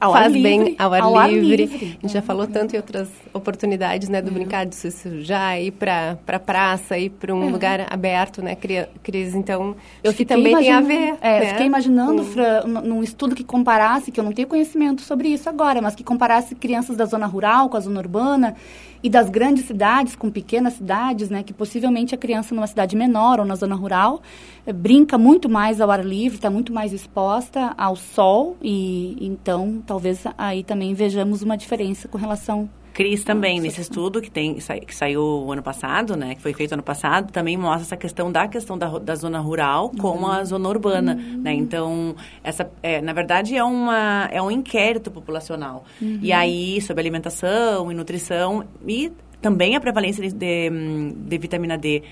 Ao 0.00 0.12
faz 0.12 0.26
ar 0.26 0.30
bem 0.32 0.58
livre, 0.60 0.76
ao 0.78 0.92
ar, 0.94 1.00
ao 1.02 1.16
ar 1.18 1.30
livre. 1.32 1.56
livre. 1.66 1.98
A 1.98 2.06
gente 2.06 2.12
já 2.12 2.22
falou 2.22 2.46
tanto 2.46 2.74
em 2.74 2.76
outras 2.76 3.08
oportunidades, 3.34 4.08
né, 4.08 4.22
do 4.22 4.30
brincar, 4.30 4.64
de 4.66 4.74
se 4.74 4.90
sujar, 4.90 5.60
ir 5.60 5.72
para 5.72 6.16
para 6.24 6.38
praça, 6.38 6.96
ir 6.98 7.10
para 7.10 7.34
um 7.34 7.50
lugar 7.50 7.86
aberto, 7.92 8.42
né, 8.42 8.54
Cri- 8.54 8.86
Cris? 9.02 9.34
Então, 9.34 9.74
Eu 10.02 10.12
que 10.12 10.18
fiquei 10.18 10.36
também 10.36 10.56
tem 10.56 10.72
a 10.72 10.80
imaginando- 10.80 10.86
ver. 10.88 11.18
É, 11.20 11.40
né, 11.40 11.46
fiquei 11.50 11.66
imaginando, 11.66 12.22
com- 12.24 12.30
Fran, 12.30 12.62
num 12.84 13.02
estudo 13.02 13.34
que 13.34 13.44
comparasse, 13.44 14.10
que 14.12 14.20
eu 14.20 14.24
não 14.24 14.32
tenho 14.32 14.46
conhecimento 14.48 15.02
sobre 15.02 15.28
isso 15.28 15.48
agora, 15.48 15.80
mas 15.82 15.94
que 15.94 16.04
comparasse 16.04 16.54
crianças 16.54 16.96
da 16.96 17.04
zona 17.04 17.26
rural 17.26 17.68
com 17.68 17.76
a 17.76 17.80
zona 17.80 17.98
urbana 18.00 18.54
e 19.02 19.08
das 19.08 19.30
grandes 19.30 19.64
cidades 19.64 20.16
com 20.16 20.30
pequenas 20.30 20.74
cidades, 20.74 21.30
né? 21.30 21.42
Que 21.42 21.52
possivelmente 21.52 22.14
a 22.14 22.18
criança 22.18 22.54
numa 22.54 22.66
cidade 22.66 22.96
menor 22.96 23.40
ou 23.40 23.46
na 23.46 23.54
zona 23.54 23.74
rural 23.74 24.22
eh, 24.66 24.72
brinca 24.72 25.16
muito 25.16 25.48
mais 25.48 25.80
ao 25.80 25.90
ar 25.90 26.04
livre, 26.04 26.36
está 26.36 26.50
muito 26.50 26.72
mais 26.72 26.92
exposta 26.92 27.74
ao 27.76 27.96
sol 27.96 28.56
e 28.62 29.16
então 29.20 29.82
talvez 29.86 30.24
aí 30.36 30.62
também 30.62 30.94
vejamos 30.94 31.42
uma 31.42 31.56
diferença 31.56 32.08
com 32.08 32.18
relação 32.18 32.68
Cris 32.92 33.24
também, 33.24 33.56
Nossa, 33.56 33.66
nesse 33.66 33.80
estudo 33.80 34.20
que, 34.20 34.30
tem, 34.30 34.54
que 34.54 34.94
saiu 34.94 35.50
ano 35.50 35.62
passado, 35.62 36.16
né, 36.16 36.34
que 36.34 36.40
foi 36.40 36.52
feito 36.52 36.72
ano 36.72 36.82
passado, 36.82 37.32
também 37.32 37.56
mostra 37.56 37.82
essa 37.82 37.96
questão 37.96 38.30
da 38.30 38.48
questão 38.48 38.76
da, 38.76 38.98
da 38.98 39.14
zona 39.14 39.38
rural 39.38 39.90
com 39.90 40.26
a 40.26 40.44
zona 40.44 40.68
urbana, 40.68 41.14
né? 41.14 41.52
Então, 41.54 42.14
essa, 42.42 42.70
é, 42.82 43.00
na 43.00 43.12
verdade, 43.12 43.56
é, 43.56 43.62
uma, 43.62 44.28
é 44.32 44.40
um 44.42 44.50
inquérito 44.50 45.10
populacional. 45.10 45.84
E 46.00 46.32
aí, 46.32 46.80
sobre 46.80 47.00
alimentação 47.00 47.90
e 47.90 47.94
nutrição 47.94 48.64
e 48.86 49.12
também 49.40 49.76
a 49.76 49.80
prevalência 49.80 50.22
de, 50.22 50.34
de, 50.34 50.70
de 51.14 51.38
vitamina 51.38 51.78
D 51.78 52.02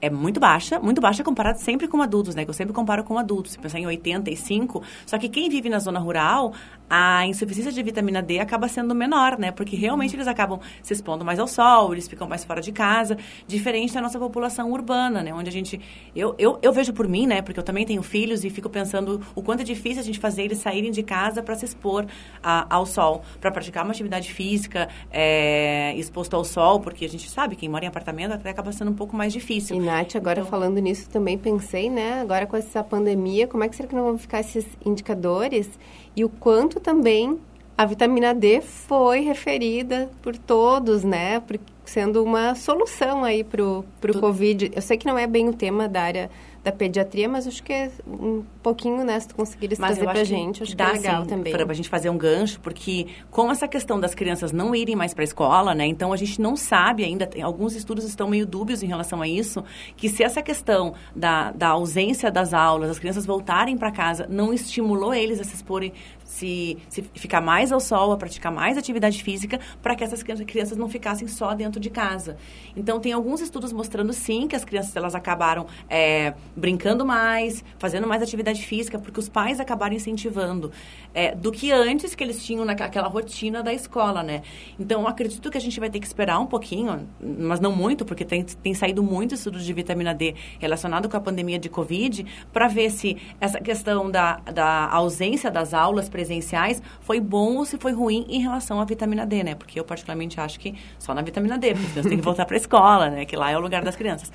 é 0.00 0.10
muito 0.10 0.38
baixa, 0.38 0.78
muito 0.78 1.00
baixa 1.00 1.24
comparado 1.24 1.58
sempre 1.58 1.88
com 1.88 2.00
adultos, 2.02 2.34
né? 2.34 2.44
Que 2.44 2.50
eu 2.50 2.54
sempre 2.54 2.74
comparo 2.74 3.02
com 3.02 3.18
adultos. 3.18 3.52
Se 3.52 3.58
pensar 3.58 3.78
em 3.78 3.86
85, 3.86 4.82
só 5.06 5.18
que 5.18 5.28
quem 5.28 5.48
vive 5.48 5.68
na 5.68 5.78
zona 5.78 5.98
rural, 5.98 6.52
a 6.88 7.26
insuficiência 7.26 7.72
de 7.72 7.82
vitamina 7.82 8.22
D 8.22 8.38
acaba 8.38 8.68
sendo 8.68 8.94
menor, 8.94 9.38
né? 9.38 9.50
Porque 9.50 9.74
realmente 9.76 10.14
eles 10.14 10.26
acabam 10.28 10.60
se 10.82 10.92
expondo 10.92 11.24
mais 11.24 11.38
ao 11.38 11.46
sol, 11.48 11.92
eles 11.92 12.06
ficam 12.08 12.28
mais 12.28 12.44
fora 12.44 12.60
de 12.60 12.72
casa, 12.72 13.16
diferente 13.46 13.92
da 13.92 14.00
nossa 14.00 14.18
população 14.18 14.70
urbana, 14.70 15.22
né? 15.22 15.32
Onde 15.34 15.48
a 15.48 15.52
gente... 15.52 15.80
Eu, 16.14 16.34
eu, 16.38 16.58
eu 16.62 16.72
vejo 16.72 16.92
por 16.92 17.08
mim, 17.08 17.26
né? 17.26 17.42
Porque 17.42 17.58
eu 17.58 17.64
também 17.64 17.84
tenho 17.84 18.02
filhos 18.02 18.44
e 18.44 18.50
fico 18.50 18.68
pensando 18.68 19.20
o 19.34 19.42
quanto 19.42 19.60
é 19.60 19.64
difícil 19.64 20.00
a 20.00 20.04
gente 20.04 20.18
fazer 20.18 20.42
eles 20.42 20.58
saírem 20.58 20.90
de 20.90 21.02
casa 21.02 21.42
para 21.42 21.54
se 21.56 21.64
expor 21.64 22.06
a- 22.42 22.66
ao 22.70 22.86
sol, 22.86 23.22
para 23.40 23.50
praticar 23.50 23.84
uma 23.84 23.92
atividade 23.92 24.32
física 24.32 24.88
é, 25.10 25.94
exposto 25.96 26.34
ao 26.34 26.44
sol, 26.44 26.80
porque 26.80 27.04
a 27.04 27.08
gente 27.08 27.28
sabe, 27.30 27.56
quem 27.56 27.68
mora 27.68 27.84
em 27.84 27.88
apartamento 27.88 28.32
até 28.32 28.50
acaba 28.50 28.70
sendo 28.72 28.90
um 28.90 28.94
pouco 28.94 29.16
mais 29.16 29.32
difícil. 29.32 29.76
E, 29.76 29.80
Nath, 29.80 30.14
agora 30.16 30.40
Então- 30.40 30.50
falando 30.50 30.78
nisso, 30.78 31.08
também 31.10 31.36
pensei, 31.36 31.90
né? 31.90 32.20
Agora 32.20 32.46
com 32.46 32.56
essa 32.56 32.82
pandemia, 32.84 33.46
como 33.48 33.64
é 33.64 33.68
que 33.68 33.74
será 33.76 33.88
que 33.88 33.94
não 33.94 34.04
vão 34.04 34.18
ficar 34.18 34.40
esses 34.40 34.64
indicadores? 34.84 35.68
E 36.14 36.24
o 36.24 36.28
quanto 36.28 36.75
também 36.80 37.38
a 37.76 37.84
vitamina 37.84 38.34
D 38.34 38.60
foi 38.60 39.20
referida 39.20 40.08
por 40.22 40.36
todos, 40.36 41.04
né? 41.04 41.40
Por- 41.40 41.58
sendo 41.84 42.24
uma 42.24 42.54
solução 42.56 43.22
aí 43.22 43.44
pro 43.44 43.84
Tu- 44.00 44.18
Covid. 44.18 44.72
Eu 44.74 44.82
sei 44.82 44.96
que 44.96 45.06
não 45.06 45.16
é 45.16 45.24
bem 45.26 45.48
o 45.48 45.52
tema 45.52 45.88
da 45.88 46.02
área 46.02 46.30
da 46.64 46.72
pediatria, 46.72 47.28
mas 47.28 47.46
acho 47.46 47.62
que 47.62 47.72
é 47.72 47.92
um 48.08 48.42
pouquinho, 48.60 49.04
né? 49.04 49.20
Se 49.20 49.28
tu 49.28 49.36
conseguires 49.36 49.78
Mas 49.78 49.96
trazer 49.96 50.10
pra 50.12 50.24
gente, 50.24 50.64
acho 50.64 50.72
que 50.72 50.76
dá, 50.76 50.88
é 50.88 50.92
legal 50.94 51.22
sim, 51.22 51.28
também. 51.28 51.52
Pra, 51.52 51.64
pra 51.64 51.72
gente 51.76 51.88
fazer 51.88 52.10
um 52.10 52.18
gancho, 52.18 52.58
porque 52.58 53.06
com 53.30 53.48
essa 53.52 53.68
questão 53.68 54.00
das 54.00 54.16
crianças 54.16 54.50
não 54.50 54.74
irem 54.74 54.96
mais 54.96 55.14
para 55.14 55.22
a 55.22 55.26
escola, 55.26 55.76
né? 55.76 55.86
Então 55.86 56.12
a 56.12 56.16
gente 56.16 56.40
não 56.40 56.56
sabe 56.56 57.04
ainda, 57.04 57.24
tem- 57.24 57.40
alguns 57.40 57.76
estudos 57.76 58.04
estão 58.04 58.28
meio 58.28 58.44
dúbios 58.44 58.82
em 58.82 58.86
relação 58.88 59.22
a 59.22 59.28
isso, 59.28 59.62
que 59.96 60.08
se 60.08 60.24
essa 60.24 60.42
questão 60.42 60.92
da, 61.14 61.52
da 61.52 61.68
ausência 61.68 62.32
das 62.32 62.52
aulas, 62.52 62.90
as 62.90 62.98
crianças 62.98 63.24
voltarem 63.24 63.78
para 63.78 63.92
casa, 63.92 64.26
não 64.28 64.52
estimulou 64.52 65.14
eles 65.14 65.38
a 65.40 65.44
se 65.44 65.54
exporem, 65.54 65.92
se, 66.36 66.78
se 66.88 67.02
ficar 67.14 67.40
mais 67.40 67.72
ao 67.72 67.80
sol, 67.80 68.12
a 68.12 68.16
praticar 68.16 68.52
mais 68.52 68.76
atividade 68.76 69.22
física, 69.22 69.58
para 69.82 69.94
que 69.94 70.04
essas 70.04 70.22
crianças, 70.22 70.76
não 70.76 70.88
ficassem 70.88 71.26
só 71.26 71.54
dentro 71.54 71.80
de 71.80 71.88
casa. 71.88 72.36
Então 72.76 73.00
tem 73.00 73.12
alguns 73.12 73.40
estudos 73.40 73.72
mostrando 73.72 74.12
sim 74.12 74.46
que 74.46 74.54
as 74.54 74.64
crianças 74.64 74.94
elas 74.94 75.14
acabaram 75.14 75.66
é, 75.88 76.34
brincando 76.54 77.04
mais, 77.04 77.64
fazendo 77.78 78.06
mais 78.06 78.22
atividade 78.22 78.62
física, 78.64 78.98
porque 78.98 79.18
os 79.18 79.28
pais 79.28 79.60
acabaram 79.60 79.94
incentivando 79.94 80.70
é, 81.14 81.34
do 81.34 81.50
que 81.50 81.72
antes 81.72 82.14
que 82.14 82.22
eles 82.22 82.44
tinham 82.44 82.64
naquela 82.64 83.08
rotina 83.08 83.62
da 83.62 83.72
escola, 83.72 84.22
né? 84.22 84.42
Então, 84.78 85.06
acredito 85.06 85.50
que 85.50 85.56
a 85.56 85.60
gente 85.60 85.80
vai 85.80 85.88
ter 85.88 86.00
que 86.00 86.06
esperar 86.06 86.38
um 86.38 86.46
pouquinho, 86.46 87.08
mas 87.20 87.60
não 87.60 87.74
muito, 87.74 88.04
porque 88.04 88.24
tem, 88.24 88.44
tem 88.44 88.74
saído 88.74 89.02
muitos 89.02 89.38
estudos 89.38 89.64
de 89.64 89.72
vitamina 89.72 90.14
D 90.14 90.34
relacionado 90.58 91.08
com 91.08 91.16
a 91.16 91.20
pandemia 91.20 91.58
de 91.58 91.68
Covid, 91.68 92.26
para 92.52 92.68
ver 92.68 92.90
se 92.90 93.16
essa 93.40 93.58
questão 93.60 94.10
da, 94.10 94.36
da 94.52 94.88
ausência 94.90 95.50
das 95.50 95.72
aulas 95.72 96.08
presenciais 96.26 96.82
foi 97.00 97.20
bom 97.20 97.56
ou 97.56 97.64
se 97.64 97.78
foi 97.78 97.92
ruim 97.92 98.26
em 98.28 98.40
relação 98.40 98.80
à 98.80 98.84
vitamina 98.84 99.24
D, 99.24 99.44
né? 99.44 99.54
Porque 99.54 99.78
eu, 99.78 99.84
particularmente, 99.84 100.40
acho 100.40 100.58
que 100.58 100.74
só 100.98 101.14
na 101.14 101.22
vitamina 101.22 101.56
D, 101.56 101.74
porque 101.74 102.00
crianças 102.00 102.06
têm 102.06 102.18
que 102.18 102.24
voltar 102.24 102.44
para 102.44 102.56
a 102.56 102.58
escola, 102.58 103.10
né? 103.10 103.24
Que 103.24 103.36
lá 103.36 103.50
é 103.50 103.56
o 103.56 103.60
lugar 103.60 103.82
das 103.82 103.94
crianças. 103.94 104.30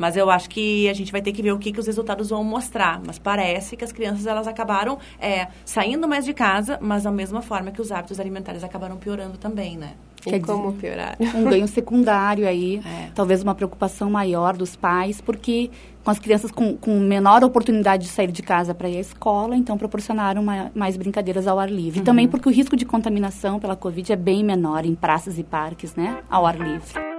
Mas 0.00 0.16
eu 0.16 0.30
acho 0.30 0.48
que 0.48 0.88
a 0.88 0.94
gente 0.94 1.12
vai 1.12 1.20
ter 1.20 1.30
que 1.30 1.42
ver 1.42 1.52
o 1.52 1.58
que, 1.58 1.70
que 1.70 1.78
os 1.78 1.86
resultados 1.86 2.30
vão 2.30 2.42
mostrar. 2.42 2.98
Mas 3.06 3.18
parece 3.18 3.76
que 3.76 3.84
as 3.84 3.92
crianças 3.92 4.26
elas 4.26 4.48
acabaram 4.48 4.98
é, 5.20 5.48
saindo 5.62 6.08
mais 6.08 6.24
de 6.24 6.32
casa, 6.32 6.78
mas 6.80 7.02
da 7.02 7.10
mesma 7.10 7.42
forma 7.42 7.70
que 7.70 7.82
os 7.82 7.92
hábitos 7.92 8.18
alimentares 8.18 8.64
acabaram 8.64 8.96
piorando 8.96 9.36
também, 9.36 9.76
né? 9.76 9.90
E 10.26 10.30
Quer 10.30 10.40
como 10.40 10.72
piorar? 10.72 11.16
um 11.34 11.44
ganho 11.44 11.68
secundário 11.68 12.48
aí, 12.48 12.80
É. 12.84 13.10
talvez 13.14 13.42
uma 13.42 13.54
preocupação 13.54 14.10
maior 14.10 14.56
dos 14.56 14.74
pais, 14.74 15.20
porque 15.20 15.70
com 16.02 16.10
as 16.10 16.18
crianças 16.18 16.50
com, 16.50 16.76
com 16.78 16.98
menor 16.98 17.44
oportunidade 17.44 18.04
de 18.04 18.08
sair 18.10 18.32
de 18.32 18.42
casa 18.42 18.74
para 18.74 18.88
ir 18.88 18.96
à 18.96 19.00
escola, 19.00 19.54
então 19.54 19.76
proporcionaram 19.76 20.42
ma- 20.42 20.70
mais 20.74 20.96
brincadeiras 20.96 21.46
ao 21.46 21.58
ar 21.58 21.70
livre. 21.70 22.00
Também 22.00 22.26
porque 22.26 22.48
o 22.48 22.52
risco 22.52 22.74
de 22.74 22.86
contaminação 22.86 23.58
pela 23.60 23.76
Covid 23.76 24.10
é 24.12 24.16
bem 24.16 24.42
menor 24.42 24.86
em 24.86 24.94
praças 24.94 25.38
e 25.38 25.42
parques, 25.44 25.94
né, 25.94 26.18
ao 26.30 26.46
ar 26.46 26.58
livre. 26.58 27.09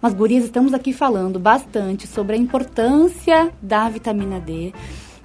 Mas, 0.00 0.14
gurias, 0.14 0.44
estamos 0.44 0.72
aqui 0.72 0.92
falando 0.92 1.40
bastante 1.40 2.06
sobre 2.06 2.36
a 2.36 2.38
importância 2.38 3.52
da 3.60 3.88
vitamina 3.88 4.38
D. 4.38 4.72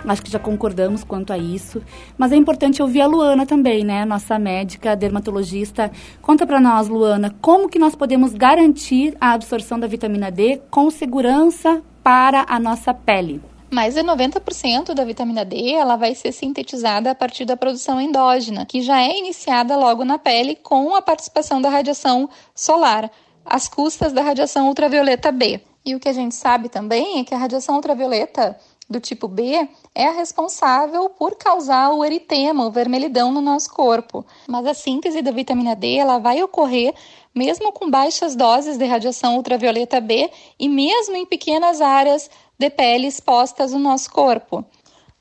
Acho 0.06 0.22
que 0.22 0.32
já 0.32 0.40
concordamos 0.40 1.04
quanto 1.04 1.32
a 1.32 1.38
isso. 1.38 1.82
Mas 2.18 2.32
é 2.32 2.36
importante 2.36 2.82
ouvir 2.82 3.02
a 3.02 3.08
Luana 3.08 3.46
também, 3.46 3.84
né? 3.84 4.04
Nossa 4.04 4.38
médica 4.40 4.96
dermatologista. 4.96 5.92
Conta 6.22 6.46
para 6.46 6.60
nós, 6.60 6.88
Luana, 6.88 7.34
como 7.40 7.70
que 7.70 7.78
nós 7.80 7.96
podemos 7.96 8.34
garantir 8.34 9.16
a 9.22 9.34
absorção 9.34 9.80
da 9.80 9.88
vitamina 9.88 10.32
D 10.32 10.60
com 10.70 10.90
segurança 10.90 11.82
para 12.04 12.46
a 12.50 12.60
nossa 12.60 12.94
pele? 12.94 13.42
Mais 13.72 13.96
de 13.96 14.02
90% 14.02 14.94
da 14.94 15.06
vitamina 15.06 15.46
D 15.46 15.72
ela 15.72 15.96
vai 15.96 16.14
ser 16.14 16.32
sintetizada 16.32 17.10
a 17.12 17.16
partir 17.16 17.46
da 17.46 17.58
produção 17.58 18.00
endógena, 18.00 18.66
que 18.66 18.82
já 18.82 19.02
é 19.02 19.18
iniciada 19.18 19.76
logo 19.76 20.04
na 20.04 20.20
pele 20.20 20.56
com 20.56 20.96
a 20.96 21.02
participação 21.02 21.62
da 21.62 21.70
radiação 21.70 22.30
solar, 22.54 23.10
às 23.46 23.68
custas 23.68 24.14
da 24.14 24.22
radiação 24.22 24.68
ultravioleta 24.68 25.32
B. 25.32 25.62
E 25.86 25.96
o 25.96 26.00
que 26.00 26.08
a 26.08 26.14
gente 26.14 26.36
sabe 26.36 26.70
também 26.70 27.20
é 27.20 27.24
que 27.24 27.34
a 27.34 27.38
radiação 27.38 27.76
ultravioleta 27.76 28.58
do 28.90 29.00
tipo 29.00 29.28
B 29.28 29.68
é 29.96 30.08
a 30.08 30.12
responsável 30.12 31.10
por 31.10 31.36
causar 31.36 31.92
o 31.92 32.04
eritema, 32.04 32.66
o 32.66 32.72
vermelhidão 32.72 33.32
no 33.32 33.42
nosso 33.42 33.70
corpo. 33.72 34.26
Mas 34.48 34.66
a 34.66 34.74
síntese 34.74 35.22
da 35.22 35.32
vitamina 35.32 35.76
D 35.76 35.98
ela 35.98 36.20
vai 36.20 36.42
ocorrer 36.42 36.94
mesmo 37.34 37.72
com 37.72 37.90
baixas 37.90 38.36
doses 38.36 38.78
de 38.78 38.86
radiação 38.86 39.38
ultravioleta 39.38 40.00
B 40.00 40.30
e 40.60 40.70
mesmo 40.70 41.16
em 41.16 41.26
pequenas 41.26 41.82
áreas 41.82 42.30
de 42.58 42.70
pele 42.70 43.08
expostas 43.08 43.74
no 43.74 43.80
nosso 43.80 44.12
corpo. 44.12 44.64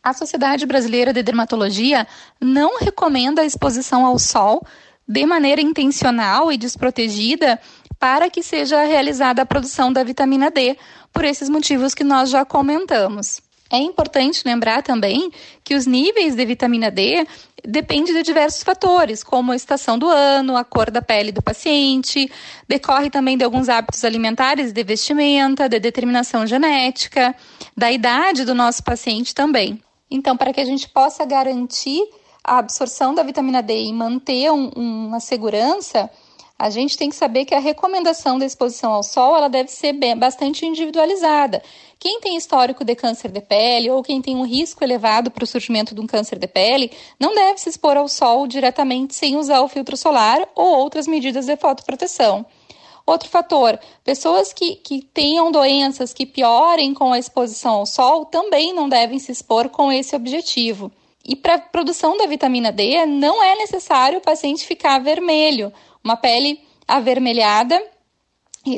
A 0.02 0.12
Sociedade 0.12 0.66
Brasileira 0.66 1.12
de 1.12 1.22
Dermatologia 1.22 2.06
não 2.40 2.78
recomenda 2.78 3.42
a 3.42 3.44
exposição 3.44 4.04
ao 4.04 4.18
sol 4.18 4.62
de 5.08 5.24
maneira 5.26 5.60
intencional 5.60 6.52
e 6.52 6.56
desprotegida 6.56 7.58
para 8.02 8.28
que 8.28 8.42
seja 8.42 8.82
realizada 8.82 9.42
a 9.42 9.46
produção 9.46 9.92
da 9.92 10.02
vitamina 10.02 10.50
D, 10.50 10.76
por 11.12 11.24
esses 11.24 11.48
motivos 11.48 11.94
que 11.94 12.02
nós 12.02 12.30
já 12.30 12.44
comentamos. 12.44 13.40
É 13.70 13.78
importante 13.78 14.42
lembrar 14.44 14.82
também 14.82 15.30
que 15.62 15.76
os 15.76 15.86
níveis 15.86 16.34
de 16.34 16.44
vitamina 16.44 16.90
D 16.90 17.24
dependem 17.64 18.12
de 18.12 18.24
diversos 18.24 18.64
fatores, 18.64 19.22
como 19.22 19.52
a 19.52 19.56
estação 19.56 19.96
do 19.96 20.08
ano, 20.08 20.56
a 20.56 20.64
cor 20.64 20.90
da 20.90 21.00
pele 21.00 21.30
do 21.30 21.40
paciente, 21.40 22.28
decorre 22.68 23.08
também 23.08 23.38
de 23.38 23.44
alguns 23.44 23.68
hábitos 23.68 24.04
alimentares, 24.04 24.72
de 24.72 24.82
vestimenta, 24.82 25.68
de 25.68 25.78
determinação 25.78 26.44
genética, 26.44 27.32
da 27.76 27.92
idade 27.92 28.44
do 28.44 28.52
nosso 28.52 28.82
paciente 28.82 29.32
também. 29.32 29.80
Então, 30.10 30.36
para 30.36 30.52
que 30.52 30.60
a 30.60 30.64
gente 30.64 30.88
possa 30.88 31.24
garantir 31.24 32.02
a 32.42 32.58
absorção 32.58 33.14
da 33.14 33.22
vitamina 33.22 33.62
D 33.62 33.84
e 33.84 33.92
manter 33.92 34.50
um, 34.50 34.70
uma 34.74 35.20
segurança, 35.20 36.10
a 36.62 36.70
gente 36.70 36.96
tem 36.96 37.08
que 37.08 37.16
saber 37.16 37.44
que 37.44 37.56
a 37.56 37.58
recomendação 37.58 38.38
da 38.38 38.46
exposição 38.46 38.92
ao 38.92 39.02
sol 39.02 39.36
ela 39.36 39.48
deve 39.48 39.68
ser 39.68 39.92
bem, 39.94 40.16
bastante 40.16 40.64
individualizada. 40.64 41.60
Quem 41.98 42.20
tem 42.20 42.36
histórico 42.36 42.84
de 42.84 42.94
câncer 42.94 43.32
de 43.32 43.40
pele 43.40 43.90
ou 43.90 44.00
quem 44.00 44.22
tem 44.22 44.36
um 44.36 44.46
risco 44.46 44.84
elevado 44.84 45.28
para 45.28 45.42
o 45.42 45.46
surgimento 45.46 45.92
de 45.92 46.00
um 46.00 46.06
câncer 46.06 46.38
de 46.38 46.46
pele 46.46 46.92
não 47.18 47.34
deve 47.34 47.58
se 47.58 47.68
expor 47.68 47.96
ao 47.96 48.06
sol 48.06 48.46
diretamente 48.46 49.12
sem 49.12 49.36
usar 49.36 49.60
o 49.62 49.66
filtro 49.66 49.96
solar 49.96 50.48
ou 50.54 50.78
outras 50.78 51.08
medidas 51.08 51.46
de 51.46 51.56
fotoproteção. 51.56 52.46
Outro 53.04 53.28
fator, 53.28 53.76
pessoas 54.04 54.52
que, 54.52 54.76
que 54.76 55.02
tenham 55.02 55.50
doenças 55.50 56.14
que 56.14 56.24
piorem 56.24 56.94
com 56.94 57.12
a 57.12 57.18
exposição 57.18 57.72
ao 57.72 57.86
sol 57.86 58.24
também 58.24 58.72
não 58.72 58.88
devem 58.88 59.18
se 59.18 59.32
expor 59.32 59.68
com 59.68 59.90
esse 59.90 60.14
objetivo. 60.14 60.92
E 61.24 61.36
para 61.36 61.54
a 61.54 61.58
produção 61.58 62.16
da 62.16 62.26
vitamina 62.26 62.72
D, 62.72 63.06
não 63.06 63.42
é 63.42 63.56
necessário 63.56 64.18
o 64.18 64.22
paciente 64.22 64.66
ficar 64.66 64.98
vermelho. 64.98 65.72
Uma 66.04 66.16
pele 66.16 66.60
avermelhada 66.86 67.82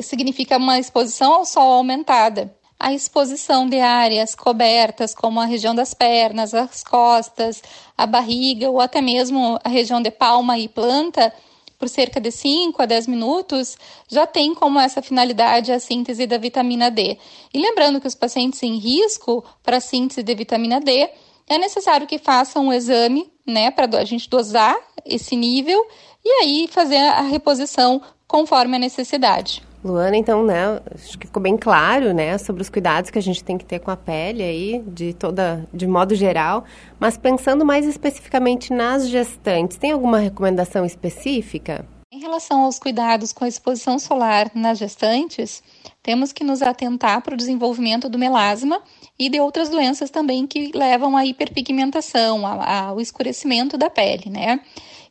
significa 0.03 0.57
uma 0.57 0.79
exposição 0.79 1.33
ao 1.33 1.45
sol 1.45 1.73
aumentada. 1.73 2.55
A 2.79 2.93
exposição 2.93 3.67
de 3.69 3.79
áreas 3.79 4.35
cobertas, 4.35 5.15
como 5.15 5.39
a 5.39 5.45
região 5.45 5.73
das 5.73 5.93
pernas, 5.93 6.53
as 6.53 6.83
costas, 6.83 7.61
a 7.97 8.05
barriga 8.05 8.69
ou 8.69 8.81
até 8.81 9.01
mesmo 9.01 9.59
a 9.63 9.69
região 9.69 10.01
de 10.01 10.11
palma 10.11 10.57
e 10.57 10.67
planta, 10.67 11.33
por 11.77 11.89
cerca 11.89 12.19
de 12.19 12.31
5 12.31 12.81
a 12.81 12.85
10 12.85 13.07
minutos, 13.07 13.77
já 14.09 14.25
tem 14.25 14.53
como 14.53 14.79
essa 14.79 15.01
finalidade 15.01 15.71
a 15.71 15.79
síntese 15.79 16.25
da 16.25 16.37
vitamina 16.37 16.89
D. 16.89 17.17
E 17.53 17.59
lembrando 17.59 17.99
que 17.99 18.07
os 18.07 18.15
pacientes 18.15 18.61
em 18.63 18.77
risco 18.77 19.43
para 19.63 19.77
a 19.77 19.81
síntese 19.81 20.23
de 20.23 20.35
vitamina 20.35 20.79
D, 20.79 21.09
é 21.47 21.57
necessário 21.57 22.07
que 22.07 22.17
façam 22.17 22.67
um 22.67 22.73
exame, 22.73 23.31
né, 23.45 23.69
para 23.71 23.99
a 23.99 24.05
gente 24.05 24.29
dosar 24.29 24.75
esse 25.05 25.35
nível 25.35 25.85
e 26.25 26.29
aí 26.41 26.67
fazer 26.67 26.97
a 26.97 27.21
reposição 27.21 28.01
conforme 28.27 28.75
a 28.75 28.79
necessidade. 28.79 29.61
Luana, 29.83 30.17
então, 30.17 30.43
né, 30.43 30.81
acho 30.95 31.15
que 31.19 31.27
ficou 31.27 31.43
bem 31.43 31.55
claro, 31.55 32.11
né, 32.11 32.39
sobre 32.39 32.63
os 32.63 32.69
cuidados 32.69 33.11
que 33.11 33.19
a 33.19 33.21
gente 33.21 33.43
tem 33.43 33.55
que 33.55 33.63
ter 33.63 33.77
com 33.77 33.91
a 33.91 33.95
pele 33.95 34.41
aí, 34.41 34.83
de 34.87 35.13
toda, 35.13 35.63
de 35.71 35.85
modo 35.85 36.15
geral, 36.15 36.63
mas 36.99 37.17
pensando 37.17 37.63
mais 37.63 37.85
especificamente 37.85 38.73
nas 38.73 39.07
gestantes, 39.07 39.77
tem 39.77 39.91
alguma 39.91 40.17
recomendação 40.17 40.83
específica? 40.85 41.85
Em 42.11 42.19
relação 42.19 42.61
aos 42.61 42.79
cuidados 42.79 43.31
com 43.31 43.45
a 43.45 43.47
exposição 43.47 43.99
solar 43.99 44.49
nas 44.55 44.79
gestantes, 44.79 45.61
temos 46.05 46.31
que 46.31 46.43
nos 46.43 46.61
atentar 46.61 47.19
para 47.23 47.33
o 47.33 47.37
desenvolvimento 47.37 48.07
do 48.07 48.19
melasma 48.19 48.79
e 49.17 49.27
de 49.27 49.39
outras 49.39 49.69
doenças 49.69 50.11
também 50.11 50.45
que 50.45 50.71
levam 50.71 51.17
à 51.17 51.25
hiperpigmentação, 51.25 52.45
ao 52.45 53.01
escurecimento 53.01 53.75
da 53.75 53.89
pele, 53.89 54.29
né? 54.29 54.59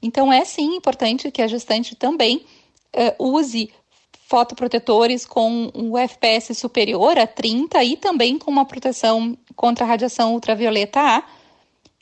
Então, 0.00 0.32
é 0.32 0.44
sim 0.44 0.76
importante 0.76 1.32
que 1.32 1.42
a 1.42 1.48
gestante 1.48 1.96
também 1.96 2.46
uh, 2.94 3.26
use 3.26 3.72
fotoprotetores 4.28 5.26
com 5.26 5.68
um 5.74 5.98
FPS 5.98 6.54
superior 6.54 7.18
a 7.18 7.26
30 7.26 7.82
e 7.82 7.96
também 7.96 8.38
com 8.38 8.48
uma 8.48 8.64
proteção 8.64 9.36
contra 9.56 9.84
a 9.84 9.88
radiação 9.88 10.32
ultravioleta 10.32 11.00
A, 11.00 11.24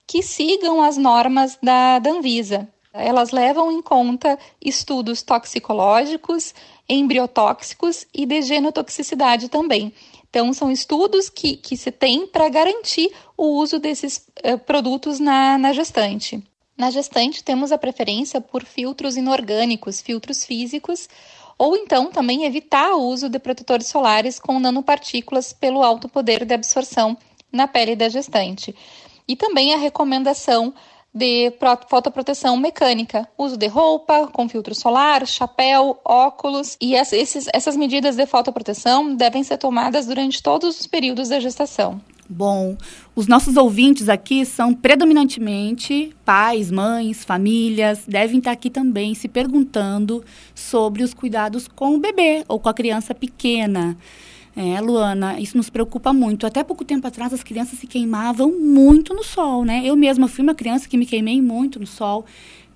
que 0.06 0.22
sigam 0.22 0.82
as 0.82 0.98
normas 0.98 1.58
da, 1.62 1.98
da 1.98 2.10
Anvisa. 2.10 2.68
Elas 2.92 3.30
levam 3.30 3.72
em 3.72 3.80
conta 3.80 4.38
estudos 4.60 5.22
toxicológicos, 5.22 6.54
embriotóxicos 6.88 8.06
e 8.12 8.26
de 8.26 8.42
genotoxicidade 8.42 9.48
também. 9.48 9.92
Então, 10.28 10.52
são 10.52 10.70
estudos 10.70 11.28
que, 11.28 11.56
que 11.56 11.76
se 11.76 11.92
tem 11.92 12.26
para 12.26 12.48
garantir 12.48 13.12
o 13.36 13.58
uso 13.58 13.78
desses 13.78 14.26
uh, 14.44 14.58
produtos 14.58 15.20
na, 15.20 15.58
na 15.58 15.72
gestante. 15.72 16.42
Na 16.76 16.90
gestante, 16.90 17.44
temos 17.44 17.70
a 17.70 17.78
preferência 17.78 18.40
por 18.40 18.64
filtros 18.64 19.16
inorgânicos, 19.16 20.00
filtros 20.00 20.44
físicos, 20.44 21.08
ou 21.58 21.76
então 21.76 22.10
também 22.10 22.44
evitar 22.44 22.94
o 22.94 23.02
uso 23.02 23.28
de 23.28 23.38
protetores 23.38 23.86
solares 23.86 24.40
com 24.40 24.58
nanopartículas 24.58 25.52
pelo 25.52 25.82
alto 25.82 26.08
poder 26.08 26.44
de 26.44 26.54
absorção 26.54 27.16
na 27.52 27.68
pele 27.68 27.94
da 27.94 28.08
gestante. 28.08 28.74
E 29.28 29.36
também 29.36 29.74
a 29.74 29.76
recomendação 29.76 30.74
de 31.14 31.52
fotoproteção 31.88 32.56
mecânica, 32.56 33.28
uso 33.36 33.56
de 33.56 33.66
roupa 33.66 34.28
com 34.28 34.48
filtro 34.48 34.74
solar, 34.74 35.26
chapéu, 35.26 36.00
óculos 36.04 36.76
e 36.80 36.94
esses, 36.94 37.48
essas 37.52 37.76
medidas 37.76 38.16
de 38.16 38.26
fotoproteção 38.26 39.14
devem 39.14 39.44
ser 39.44 39.58
tomadas 39.58 40.06
durante 40.06 40.42
todos 40.42 40.80
os 40.80 40.86
períodos 40.86 41.28
da 41.28 41.38
gestação. 41.38 42.00
Bom, 42.28 42.78
os 43.14 43.26
nossos 43.26 43.58
ouvintes 43.58 44.08
aqui 44.08 44.46
são 44.46 44.72
predominantemente 44.72 46.16
pais, 46.24 46.70
mães, 46.70 47.24
famílias, 47.24 48.04
devem 48.08 48.38
estar 48.38 48.52
aqui 48.52 48.70
também 48.70 49.14
se 49.14 49.28
perguntando 49.28 50.24
sobre 50.54 51.02
os 51.02 51.12
cuidados 51.12 51.68
com 51.68 51.94
o 51.94 51.98
bebê 51.98 52.42
ou 52.48 52.58
com 52.58 52.70
a 52.70 52.74
criança 52.74 53.14
pequena. 53.14 53.98
É, 54.54 54.78
Luana, 54.80 55.40
isso 55.40 55.56
nos 55.56 55.70
preocupa 55.70 56.12
muito. 56.12 56.46
Até 56.46 56.62
pouco 56.62 56.84
tempo 56.84 57.06
atrás, 57.06 57.32
as 57.32 57.42
crianças 57.42 57.78
se 57.78 57.86
queimavam 57.86 58.52
muito 58.52 59.14
no 59.14 59.24
sol, 59.24 59.64
né? 59.64 59.80
Eu 59.84 59.96
mesma 59.96 60.28
fui 60.28 60.42
uma 60.42 60.54
criança 60.54 60.86
que 60.86 60.98
me 60.98 61.06
queimei 61.06 61.40
muito 61.40 61.80
no 61.80 61.86
sol, 61.86 62.26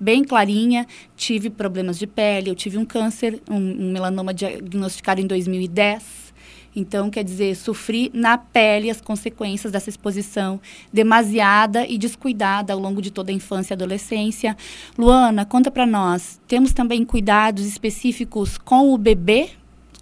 bem 0.00 0.24
clarinha, 0.24 0.86
tive 1.16 1.50
problemas 1.50 1.98
de 1.98 2.06
pele, 2.06 2.48
eu 2.48 2.54
tive 2.54 2.78
um 2.78 2.84
câncer, 2.84 3.42
um, 3.50 3.56
um 3.56 3.92
melanoma 3.92 4.32
diagnosticado 4.32 5.20
em 5.20 5.26
2010. 5.26 6.26
Então, 6.74 7.08
quer 7.08 7.24
dizer, 7.24 7.56
sofri 7.56 8.10
na 8.12 8.36
pele 8.36 8.90
as 8.90 9.00
consequências 9.00 9.72
dessa 9.72 9.88
exposição 9.88 10.60
demasiada 10.92 11.86
e 11.86 11.96
descuidada 11.96 12.72
ao 12.72 12.78
longo 12.78 13.00
de 13.00 13.10
toda 13.10 13.30
a 13.30 13.34
infância 13.34 13.72
e 13.72 13.74
adolescência. 13.74 14.56
Luana, 14.96 15.44
conta 15.46 15.70
para 15.70 15.86
nós, 15.86 16.38
temos 16.46 16.74
também 16.74 17.04
cuidados 17.04 17.66
específicos 17.66 18.58
com 18.58 18.92
o 18.92 18.98
bebê 18.98 19.50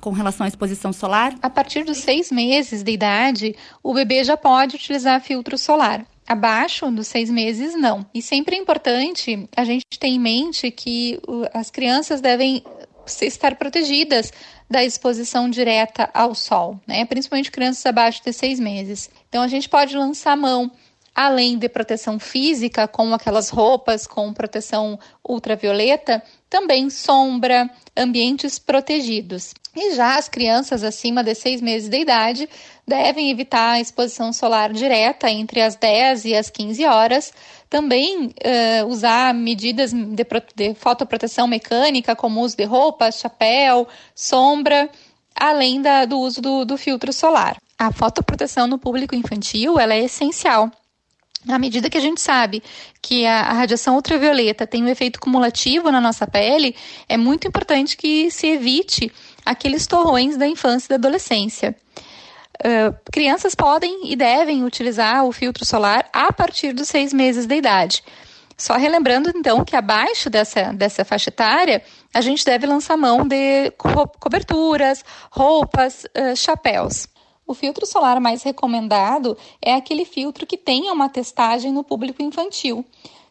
com 0.04 0.10
relação 0.10 0.44
à 0.44 0.48
exposição 0.48 0.92
solar? 0.92 1.34
A 1.40 1.48
partir 1.48 1.82
dos 1.82 1.96
seis 1.96 2.30
meses 2.30 2.82
de 2.82 2.92
idade, 2.92 3.56
o 3.82 3.94
bebê 3.94 4.22
já 4.22 4.36
pode 4.36 4.76
utilizar 4.76 5.18
filtro 5.22 5.56
solar. 5.56 6.04
Abaixo 6.28 6.90
dos 6.90 7.06
seis 7.06 7.30
meses, 7.30 7.74
não. 7.74 8.04
E 8.12 8.20
sempre 8.20 8.54
é 8.54 8.58
importante 8.58 9.48
a 9.56 9.64
gente 9.64 9.86
ter 9.98 10.08
em 10.08 10.20
mente 10.20 10.70
que 10.70 11.18
as 11.54 11.70
crianças 11.70 12.20
devem 12.20 12.62
estar 13.22 13.54
protegidas 13.56 14.30
da 14.68 14.84
exposição 14.84 15.48
direta 15.48 16.10
ao 16.12 16.34
sol, 16.34 16.78
né? 16.86 17.06
principalmente 17.06 17.50
crianças 17.50 17.84
abaixo 17.86 18.22
de 18.22 18.32
seis 18.32 18.60
meses. 18.60 19.10
Então, 19.30 19.42
a 19.42 19.48
gente 19.48 19.70
pode 19.70 19.96
lançar 19.96 20.36
mão, 20.36 20.70
além 21.14 21.56
de 21.56 21.68
proteção 21.68 22.18
física, 22.18 22.86
com 22.86 23.14
aquelas 23.14 23.48
roupas 23.48 24.06
com 24.06 24.34
proteção 24.34 24.98
ultravioleta, 25.26 26.22
também 26.54 26.88
sombra, 26.88 27.68
ambientes 27.96 28.60
protegidos. 28.60 29.54
E 29.74 29.96
já 29.96 30.16
as 30.16 30.28
crianças 30.28 30.84
acima 30.84 31.24
de 31.24 31.34
seis 31.34 31.60
meses 31.60 31.88
de 31.88 31.98
idade 31.98 32.48
devem 32.86 33.28
evitar 33.28 33.72
a 33.72 33.80
exposição 33.80 34.32
solar 34.32 34.72
direta 34.72 35.28
entre 35.28 35.60
as 35.60 35.74
10 35.74 36.26
e 36.26 36.36
as 36.36 36.50
15 36.50 36.84
horas, 36.84 37.32
também 37.68 38.26
uh, 38.26 38.86
usar 38.86 39.34
medidas 39.34 39.92
de, 39.92 40.24
de 40.54 40.74
fotoproteção 40.74 41.48
mecânica, 41.48 42.14
como 42.14 42.40
uso 42.40 42.56
de 42.56 42.62
roupa, 42.62 43.10
chapéu, 43.10 43.88
sombra, 44.14 44.88
além 45.34 45.82
da, 45.82 46.04
do 46.04 46.20
uso 46.20 46.40
do, 46.40 46.64
do 46.64 46.78
filtro 46.78 47.12
solar. 47.12 47.56
A 47.76 47.90
fotoproteção 47.90 48.68
no 48.68 48.78
público 48.78 49.16
infantil 49.16 49.80
ela 49.80 49.94
é 49.94 50.04
essencial. 50.04 50.70
À 51.48 51.58
medida 51.58 51.90
que 51.90 51.98
a 51.98 52.00
gente 52.00 52.20
sabe 52.20 52.62
que 53.02 53.26
a, 53.26 53.40
a, 53.40 53.52
radiação 53.52 53.96
ultravioleta 53.96 54.66
tem 54.66 54.82
um 54.82 54.88
efeito 54.88 55.20
cumulativo 55.20 55.90
na 55.90 56.00
nossa 56.00 56.26
pele, 56.26 56.74
é 57.08 57.16
muito 57.16 57.46
importante 57.46 57.96
que 57.96 58.30
se 58.30 58.46
evite 58.46 59.12
aqueles 59.44 59.86
torrões 59.86 60.36
da 60.36 60.46
infância 60.46 60.86
e 60.86 60.88
da 60.90 60.94
adolescência. 60.94 61.76
Uh, 62.60 62.96
crianças 63.12 63.54
podem 63.54 64.10
e 64.10 64.16
devem 64.16 64.64
utilizar 64.64 65.24
o 65.24 65.32
filtro 65.32 65.64
solar 65.66 66.08
a 66.12 66.32
partir 66.32 66.72
dos 66.72 66.88
seis 66.88 67.12
meses 67.12 67.46
de 67.46 67.56
idade. 67.56 68.02
Só 68.56 68.76
relembrando, 68.76 69.30
então, 69.34 69.64
que 69.64 69.74
abaixo 69.74 70.30
dessa, 70.30 70.72
dessa 70.72 71.04
faixa 71.04 71.28
etária, 71.28 71.82
a 72.14 72.20
gente 72.20 72.44
deve 72.44 72.66
lançar 72.66 72.96
mão 72.96 73.26
de 73.26 73.70
co 73.72 74.08
coberturas, 74.20 75.04
roupas, 75.30 76.04
uh, 76.04 76.36
chapéus. 76.36 77.08
O 77.46 77.52
filtro 77.52 77.84
solar 77.84 78.20
mais 78.20 78.42
recomendado 78.42 79.36
é 79.60 79.74
aquele 79.74 80.06
filtro 80.06 80.46
que 80.46 80.56
tenha 80.56 80.92
uma 80.92 81.10
testagem 81.10 81.70
no 81.70 81.84
público 81.84 82.22
infantil. 82.22 82.84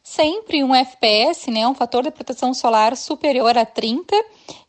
Sempre 0.04 0.64
um 0.64 0.76
FPS, 0.76 1.50
né, 1.50 1.68
um 1.68 1.74
fator 1.74 2.04
de 2.04 2.12
proteção 2.12 2.54
solar 2.54 2.96
superior 2.96 3.58
a 3.58 3.66
30 3.66 4.16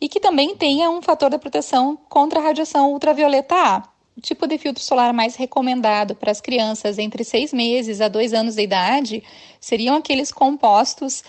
e 0.01 0.09
que 0.09 0.21
também 0.21 0.57
tenha 0.57 0.89
um 0.89 1.03
fator 1.03 1.29
de 1.29 1.39
proteção 1.39 1.99
contra 2.09 2.41
a 2.41 2.43
radiação 2.43 2.93
ultravioleta 2.93 3.55
A. 3.55 3.83
O 4.17 4.21
tipo 4.21 4.47
de 4.47 4.57
filtro 4.57 4.83
solar 4.83 5.13
mais 5.13 5.35
recomendado 5.35 6.15
para 6.15 6.31
as 6.31 6.41
crianças 6.41 6.99
entre 6.99 7.25
6 7.25 7.53
meses 7.53 8.01
a 8.01 8.09
2 8.09 8.33
anos 8.33 8.55
de 8.55 8.63
idade 8.63 9.25
seriam 9.61 9.97
aqueles 9.97 10.33
compostos 10.33 11.23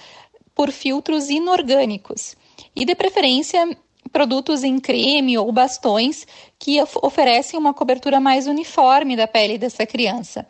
por 0.54 0.72
filtros 0.72 1.30
inorgânicos. 1.30 2.38
E 2.76 2.86
de 2.86 2.96
preferência 2.96 3.76
produtos 4.16 4.64
em 4.64 4.80
creme 4.80 5.38
ou 5.38 5.52
bastões 5.52 6.26
que 6.58 6.82
oferecem 7.02 7.60
uma 7.60 7.74
cobertura 7.74 8.18
mais 8.18 8.48
uniforme 8.48 9.14
da 9.14 9.28
pele 9.28 9.58
dessa 9.58 9.86
criança. 9.86 10.48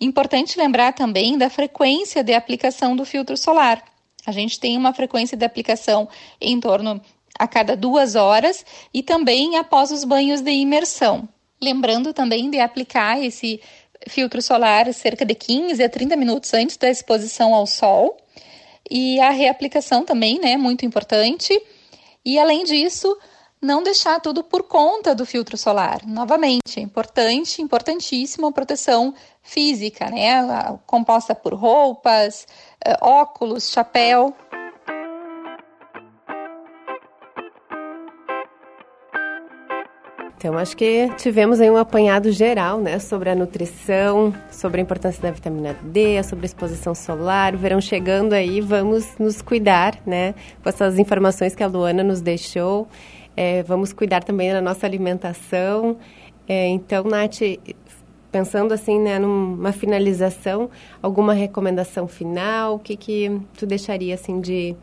Importante 0.00 0.56
lembrar 0.56 0.92
também 0.92 1.36
da 1.36 1.50
frequência 1.50 2.22
de 2.22 2.32
aplicação 2.32 2.94
do 2.94 3.04
filtro 3.04 3.36
solar. 3.36 3.82
A 4.24 4.30
gente 4.30 4.60
tem 4.60 4.76
uma 4.76 4.94
frequência 4.94 5.36
de 5.36 5.44
aplicação 5.44 6.08
em 6.40 6.60
torno 6.60 7.00
a 7.36 7.48
cada 7.48 7.76
duas 7.76 8.14
horas 8.14 8.64
e 8.94 9.02
também 9.02 9.56
após 9.56 9.90
os 9.90 10.04
banhos 10.04 10.40
de 10.40 10.52
imersão. 10.52 11.28
Lembrando 11.60 12.14
também 12.14 12.48
de 12.48 12.60
aplicar 12.60 13.20
esse 13.20 13.60
filtro 14.08 14.40
solar 14.40 14.94
cerca 14.94 15.24
de 15.24 15.34
15 15.34 15.82
a 15.82 15.88
30 15.88 16.14
minutos 16.14 16.54
antes 16.54 16.76
da 16.76 16.88
exposição 16.88 17.52
ao 17.52 17.66
sol. 17.66 18.16
E 18.88 19.18
a 19.18 19.30
reaplicação 19.30 20.04
também, 20.04 20.38
né, 20.38 20.56
muito 20.56 20.86
importante. 20.86 21.60
E 22.24 22.38
além 22.38 22.64
disso, 22.64 23.16
não 23.60 23.82
deixar 23.82 24.20
tudo 24.20 24.44
por 24.44 24.62
conta 24.62 25.14
do 25.14 25.26
filtro 25.26 25.56
solar. 25.56 26.06
Novamente, 26.06 26.78
é 26.78 26.80
importante, 26.80 27.60
importantíssima 27.60 28.48
a 28.48 28.52
proteção 28.52 29.14
física, 29.42 30.08
né? 30.10 30.78
Composta 30.86 31.34
por 31.34 31.54
roupas, 31.54 32.46
eh, 32.84 32.96
óculos, 33.00 33.70
chapéu. 33.70 34.34
Então, 40.38 40.56
acho 40.56 40.76
que 40.76 41.10
tivemos 41.16 41.60
aí 41.60 41.68
um 41.68 41.76
apanhado 41.76 42.30
geral, 42.30 42.78
né, 42.78 43.00
sobre 43.00 43.28
a 43.28 43.34
nutrição, 43.34 44.32
sobre 44.52 44.80
a 44.80 44.84
importância 44.84 45.20
da 45.20 45.32
vitamina 45.32 45.76
D, 45.82 46.22
sobre 46.22 46.44
a 46.44 46.46
exposição 46.46 46.94
solar. 46.94 47.56
O 47.56 47.58
verão 47.58 47.80
chegando 47.80 48.34
aí, 48.34 48.60
vamos 48.60 49.18
nos 49.18 49.42
cuidar, 49.42 49.98
né, 50.06 50.36
com 50.62 50.68
essas 50.68 50.96
informações 50.96 51.56
que 51.56 51.62
a 51.64 51.66
Luana 51.66 52.04
nos 52.04 52.20
deixou. 52.20 52.86
É, 53.36 53.64
vamos 53.64 53.92
cuidar 53.92 54.22
também 54.22 54.52
da 54.52 54.60
nossa 54.60 54.86
alimentação. 54.86 55.96
É, 56.48 56.68
então, 56.68 57.02
Nath, 57.02 57.40
pensando 58.30 58.72
assim, 58.72 58.96
né, 59.00 59.18
numa 59.18 59.72
finalização, 59.72 60.70
alguma 61.02 61.32
recomendação 61.32 62.06
final? 62.06 62.76
O 62.76 62.78
que 62.78 62.96
que 62.96 63.40
tu 63.58 63.66
deixaria, 63.66 64.14
assim, 64.14 64.40
de, 64.40 64.76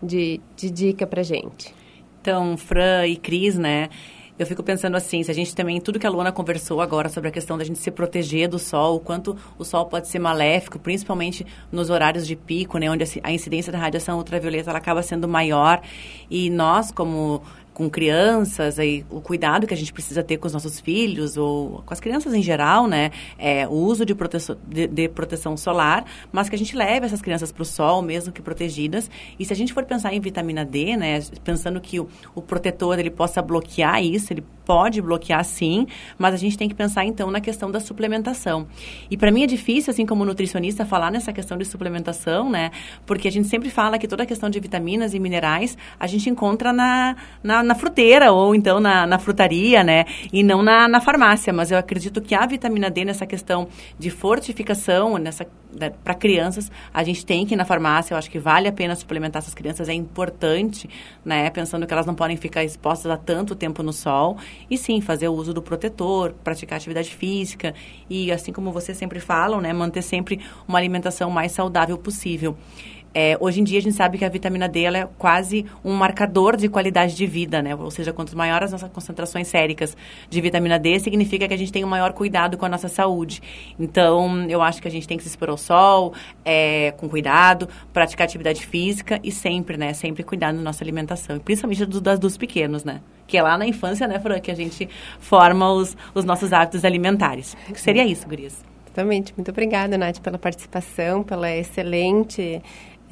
de, 0.00 0.40
de 0.54 0.70
dica 0.70 1.08
pra 1.08 1.24
gente? 1.24 1.74
Então, 2.20 2.56
Fran 2.56 3.04
e 3.08 3.16
Cris, 3.16 3.58
né, 3.58 3.88
eu 4.38 4.46
fico 4.46 4.62
pensando 4.62 4.96
assim, 4.96 5.22
se 5.22 5.30
a 5.30 5.34
gente 5.34 5.54
também, 5.54 5.80
tudo 5.80 5.98
que 5.98 6.06
a 6.06 6.10
Luana 6.10 6.32
conversou 6.32 6.80
agora 6.80 7.08
sobre 7.08 7.28
a 7.28 7.32
questão 7.32 7.58
da 7.58 7.64
gente 7.64 7.78
se 7.78 7.90
proteger 7.90 8.48
do 8.48 8.58
sol, 8.58 8.96
o 8.96 9.00
quanto 9.00 9.36
o 9.58 9.64
sol 9.64 9.86
pode 9.86 10.08
ser 10.08 10.18
maléfico, 10.18 10.78
principalmente 10.78 11.46
nos 11.70 11.90
horários 11.90 12.26
de 12.26 12.34
pico, 12.34 12.78
né, 12.78 12.90
onde 12.90 13.04
a 13.22 13.32
incidência 13.32 13.70
da 13.70 13.78
radiação 13.78 14.16
ultravioleta 14.16 14.70
ela 14.70 14.78
acaba 14.78 15.02
sendo 15.02 15.28
maior. 15.28 15.82
E 16.30 16.48
nós, 16.48 16.90
como 16.90 17.42
com 17.72 17.88
crianças, 17.88 18.78
aí, 18.78 19.04
o 19.10 19.20
cuidado 19.20 19.66
que 19.66 19.74
a 19.74 19.76
gente 19.76 19.92
precisa 19.92 20.22
ter 20.22 20.36
com 20.36 20.46
os 20.46 20.52
nossos 20.52 20.78
filhos 20.80 21.36
ou 21.36 21.82
com 21.86 21.94
as 21.94 22.00
crianças 22.00 22.34
em 22.34 22.42
geral, 22.42 22.86
né? 22.86 23.10
É, 23.38 23.66
o 23.66 23.72
uso 23.72 24.04
de 24.04 24.14
proteção, 24.14 24.56
de, 24.66 24.86
de 24.86 25.08
proteção 25.08 25.56
solar, 25.56 26.04
mas 26.30 26.48
que 26.48 26.54
a 26.54 26.58
gente 26.58 26.76
leve 26.76 27.06
essas 27.06 27.22
crianças 27.22 27.50
para 27.50 27.62
o 27.62 27.64
sol, 27.64 28.02
mesmo 28.02 28.32
que 28.32 28.42
protegidas. 28.42 29.10
E 29.38 29.44
se 29.44 29.52
a 29.52 29.56
gente 29.56 29.72
for 29.72 29.84
pensar 29.84 30.12
em 30.12 30.20
vitamina 30.20 30.64
D, 30.64 30.96
né? 30.96 31.20
Pensando 31.42 31.80
que 31.80 31.98
o, 31.98 32.08
o 32.34 32.42
protetor 32.42 32.98
ele 32.98 33.10
possa 33.10 33.40
bloquear 33.40 34.02
isso, 34.02 34.32
ele 34.32 34.44
pode 34.64 35.00
bloquear 35.00 35.44
sim, 35.44 35.86
mas 36.18 36.34
a 36.34 36.36
gente 36.36 36.56
tem 36.56 36.68
que 36.68 36.74
pensar 36.74 37.04
então 37.04 37.30
na 37.30 37.40
questão 37.40 37.70
da 37.70 37.80
suplementação. 37.80 38.66
E 39.10 39.16
para 39.16 39.30
mim 39.30 39.42
é 39.42 39.46
difícil, 39.46 39.90
assim 39.90 40.06
como 40.06 40.24
nutricionista, 40.24 40.84
falar 40.84 41.10
nessa 41.10 41.32
questão 41.32 41.56
de 41.56 41.64
suplementação, 41.64 42.50
né? 42.50 42.70
Porque 43.06 43.28
a 43.28 43.32
gente 43.32 43.48
sempre 43.48 43.70
fala 43.70 43.98
que 43.98 44.06
toda 44.06 44.22
a 44.22 44.26
questão 44.26 44.48
de 44.50 44.60
vitaminas 44.60 45.14
e 45.14 45.18
minerais 45.18 45.76
a 45.98 46.06
gente 46.06 46.28
encontra 46.28 46.72
na, 46.72 47.16
na 47.42 47.61
na, 47.62 47.74
fruteira 47.74 48.32
ou 48.32 48.54
então 48.54 48.80
na, 48.80 49.06
na 49.06 49.18
frutaria, 49.18 49.82
né? 49.82 50.04
E 50.32 50.42
não 50.42 50.62
na, 50.62 50.88
na 50.88 51.00
farmácia. 51.00 51.52
Mas 51.52 51.70
eu 51.70 51.78
acredito 51.78 52.20
que 52.20 52.34
a 52.34 52.46
vitamina 52.46 52.90
D 52.90 53.04
nessa 53.04 53.26
questão 53.26 53.68
de 53.98 54.10
fortificação, 54.10 55.16
nessa 55.18 55.46
né, 55.72 55.90
para 56.04 56.14
crianças, 56.14 56.70
a 56.92 57.02
gente 57.02 57.24
tem 57.24 57.46
que 57.46 57.54
ir 57.54 57.56
na 57.56 57.64
farmácia. 57.64 58.14
Eu 58.14 58.18
acho 58.18 58.30
que 58.30 58.38
vale 58.38 58.68
a 58.68 58.72
pena 58.72 58.94
suplementar 58.94 59.40
essas 59.40 59.54
crianças. 59.54 59.88
É 59.88 59.94
importante, 59.94 60.88
né? 61.24 61.48
Pensando 61.50 61.86
que 61.86 61.92
elas 61.92 62.06
não 62.06 62.14
podem 62.14 62.36
ficar 62.36 62.62
expostas 62.64 63.10
a 63.10 63.16
tanto 63.16 63.54
tempo 63.54 63.82
no 63.82 63.92
sol. 63.92 64.36
E 64.70 64.76
sim, 64.76 65.00
fazer 65.00 65.28
o 65.28 65.32
uso 65.32 65.54
do 65.54 65.62
protetor, 65.62 66.34
praticar 66.44 66.76
atividade 66.76 67.14
física. 67.14 67.74
E 68.08 68.30
assim 68.30 68.52
como 68.52 68.70
vocês 68.70 68.96
sempre 68.96 69.20
falam, 69.20 69.60
né? 69.60 69.72
Manter 69.72 70.02
sempre 70.02 70.40
uma 70.68 70.78
alimentação 70.78 71.30
mais 71.30 71.52
saudável 71.52 71.96
possível. 71.96 72.56
É, 73.14 73.36
hoje 73.40 73.60
em 73.60 73.64
dia 73.64 73.78
a 73.78 73.82
gente 73.82 73.94
sabe 73.94 74.16
que 74.16 74.24
a 74.24 74.28
vitamina 74.28 74.68
D 74.68 74.84
é 74.84 75.08
quase 75.18 75.66
um 75.84 75.92
marcador 75.92 76.56
de 76.56 76.68
qualidade 76.68 77.14
de 77.14 77.26
vida, 77.26 77.60
né? 77.60 77.74
Ou 77.74 77.90
seja, 77.90 78.12
quanto 78.12 78.36
maiores 78.36 78.66
as 78.66 78.72
nossas 78.72 78.90
concentrações 78.90 79.48
séricas 79.48 79.96
de 80.30 80.40
vitamina 80.40 80.78
D, 80.78 80.98
significa 80.98 81.46
que 81.46 81.54
a 81.54 81.56
gente 81.56 81.72
tem 81.72 81.84
um 81.84 81.88
maior 81.88 82.12
cuidado 82.12 82.56
com 82.56 82.64
a 82.64 82.68
nossa 82.68 82.88
saúde. 82.88 83.42
Então, 83.78 84.46
eu 84.48 84.62
acho 84.62 84.80
que 84.80 84.88
a 84.88 84.90
gente 84.90 85.06
tem 85.06 85.16
que 85.16 85.22
se 85.22 85.28
expor 85.28 85.50
ao 85.50 85.58
sol, 85.58 86.14
é, 86.44 86.92
com 86.92 87.08
cuidado, 87.08 87.68
praticar 87.92 88.24
atividade 88.24 88.64
física 88.66 89.20
e 89.22 89.30
sempre, 89.30 89.76
né? 89.76 89.92
Sempre 89.92 90.22
cuidar 90.22 90.52
da 90.52 90.60
nossa 90.60 90.82
alimentação. 90.82 91.38
Principalmente 91.38 91.84
do, 91.84 92.00
das 92.00 92.18
dos 92.18 92.36
pequenos, 92.36 92.84
né? 92.84 93.00
Que 93.26 93.36
é 93.36 93.42
lá 93.42 93.58
na 93.58 93.66
infância, 93.66 94.06
né, 94.06 94.18
Fran, 94.18 94.40
que 94.40 94.50
a 94.50 94.54
gente 94.54 94.88
forma 95.18 95.70
os, 95.72 95.96
os 96.14 96.24
nossos 96.24 96.52
hábitos 96.52 96.84
alimentares. 96.84 97.56
Seria 97.74 98.04
isso, 98.04 98.26
Gurias. 98.28 98.62
Exatamente. 98.86 99.32
Muito 99.34 99.50
obrigada, 99.50 99.96
Nath, 99.96 100.18
pela 100.20 100.38
participação, 100.38 101.22
pela 101.22 101.50
excelente 101.50 102.60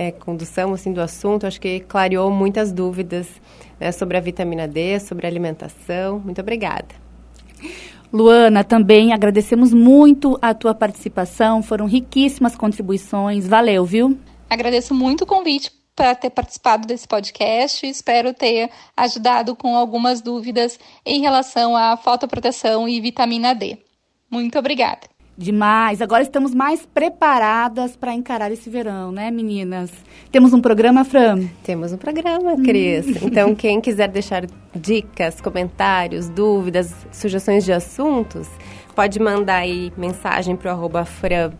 é, 0.00 0.10
condução 0.10 0.72
assim, 0.72 0.94
do 0.94 1.00
assunto, 1.02 1.46
acho 1.46 1.60
que 1.60 1.80
clareou 1.80 2.30
muitas 2.30 2.72
dúvidas 2.72 3.28
né, 3.78 3.92
sobre 3.92 4.16
a 4.16 4.20
vitamina 4.20 4.66
D, 4.66 4.98
sobre 4.98 5.26
a 5.26 5.28
alimentação. 5.28 6.18
Muito 6.18 6.40
obrigada. 6.40 6.88
Luana, 8.10 8.64
também 8.64 9.12
agradecemos 9.12 9.74
muito 9.74 10.38
a 10.40 10.54
tua 10.54 10.74
participação, 10.74 11.62
foram 11.62 11.84
riquíssimas 11.84 12.56
contribuições, 12.56 13.46
valeu, 13.46 13.84
viu? 13.84 14.18
Agradeço 14.48 14.94
muito 14.94 15.24
o 15.24 15.26
convite 15.26 15.70
para 15.94 16.14
ter 16.14 16.30
participado 16.30 16.86
desse 16.88 17.06
podcast. 17.06 17.86
Espero 17.86 18.32
ter 18.32 18.70
ajudado 18.96 19.54
com 19.54 19.76
algumas 19.76 20.22
dúvidas 20.22 20.80
em 21.04 21.20
relação 21.20 21.76
à 21.76 21.94
fotoproteção 21.98 22.88
e 22.88 22.98
vitamina 23.02 23.54
D. 23.54 23.76
Muito 24.30 24.58
obrigada. 24.58 25.19
Demais. 25.40 26.02
Agora 26.02 26.22
estamos 26.22 26.54
mais 26.54 26.84
preparadas 26.84 27.96
para 27.96 28.12
encarar 28.12 28.52
esse 28.52 28.68
verão, 28.68 29.10
né, 29.10 29.30
meninas? 29.30 29.90
Temos 30.30 30.52
um 30.52 30.60
programa, 30.60 31.02
Fran? 31.02 31.46
Temos 31.62 31.94
um 31.94 31.96
programa, 31.96 32.56
Cris. 32.62 33.06
Hum. 33.06 33.14
Então, 33.22 33.54
quem 33.54 33.80
quiser 33.80 34.08
deixar 34.08 34.44
dicas, 34.76 35.40
comentários, 35.40 36.28
dúvidas, 36.28 36.94
sugestões 37.10 37.64
de 37.64 37.72
assuntos, 37.72 38.46
pode 38.94 39.18
mandar 39.18 39.60
aí 39.60 39.90
mensagem 39.96 40.54
para 40.56 40.72
o 40.72 40.74
arroba 40.74 41.08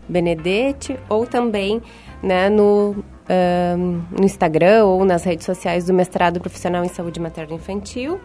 Benedetti 0.07 0.95
ou 1.09 1.25
também 1.25 1.81
né, 2.21 2.51
no, 2.51 3.03
um, 3.27 4.01
no 4.15 4.23
Instagram 4.23 4.85
ou 4.85 5.03
nas 5.03 5.23
redes 5.23 5.43
sociais 5.43 5.85
do 5.85 5.93
Mestrado 5.93 6.39
Profissional 6.39 6.85
em 6.85 6.89
Saúde 6.89 7.19
Materno 7.19 7.55
Infantil. 7.55 8.19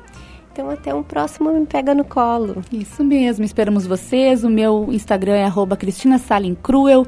Então, 0.57 0.71
até 0.71 0.95
um 0.95 1.03
próximo 1.03 1.53
Me 1.53 1.67
Pega 1.67 1.95
no 1.95 2.03
Colo. 2.03 2.63
Isso 2.73 3.05
mesmo, 3.05 3.45
esperamos 3.45 3.87
vocês. 3.87 4.43
O 4.43 4.49
meu 4.49 4.89
Instagram 4.91 5.35
é 5.35 5.77
Cristina 5.77 6.19
Cruel. 6.63 7.07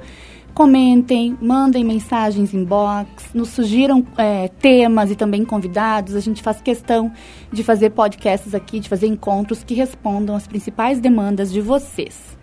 Comentem, 0.53 1.35
mandem 1.41 1.83
mensagens 1.83 2.53
inbox, 2.53 3.33
nos 3.33 3.49
sugiram 3.49 4.07
é, 4.19 4.49
temas 4.49 5.11
e 5.11 5.17
também 5.17 5.47
convidados. 5.47 6.15
A 6.15 6.21
gente 6.21 6.43
faz 6.43 6.61
questão 6.61 7.11
de 7.51 7.65
fazer 7.65 7.89
podcasts 7.89 8.55
aqui, 8.55 8.81
de 8.81 8.89
fazer 8.91 9.07
encontros 9.07 9.65
que 9.65 9.73
respondam 9.73 10.37
às 10.37 10.47
principais 10.47 11.01
demandas 11.01 11.51
de 11.51 11.63
vocês. 11.63 12.37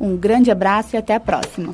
Um 0.00 0.16
grande 0.16 0.50
abraço 0.50 0.96
e 0.96 0.98
até 0.98 1.14
a 1.14 1.20
próxima. 1.20 1.72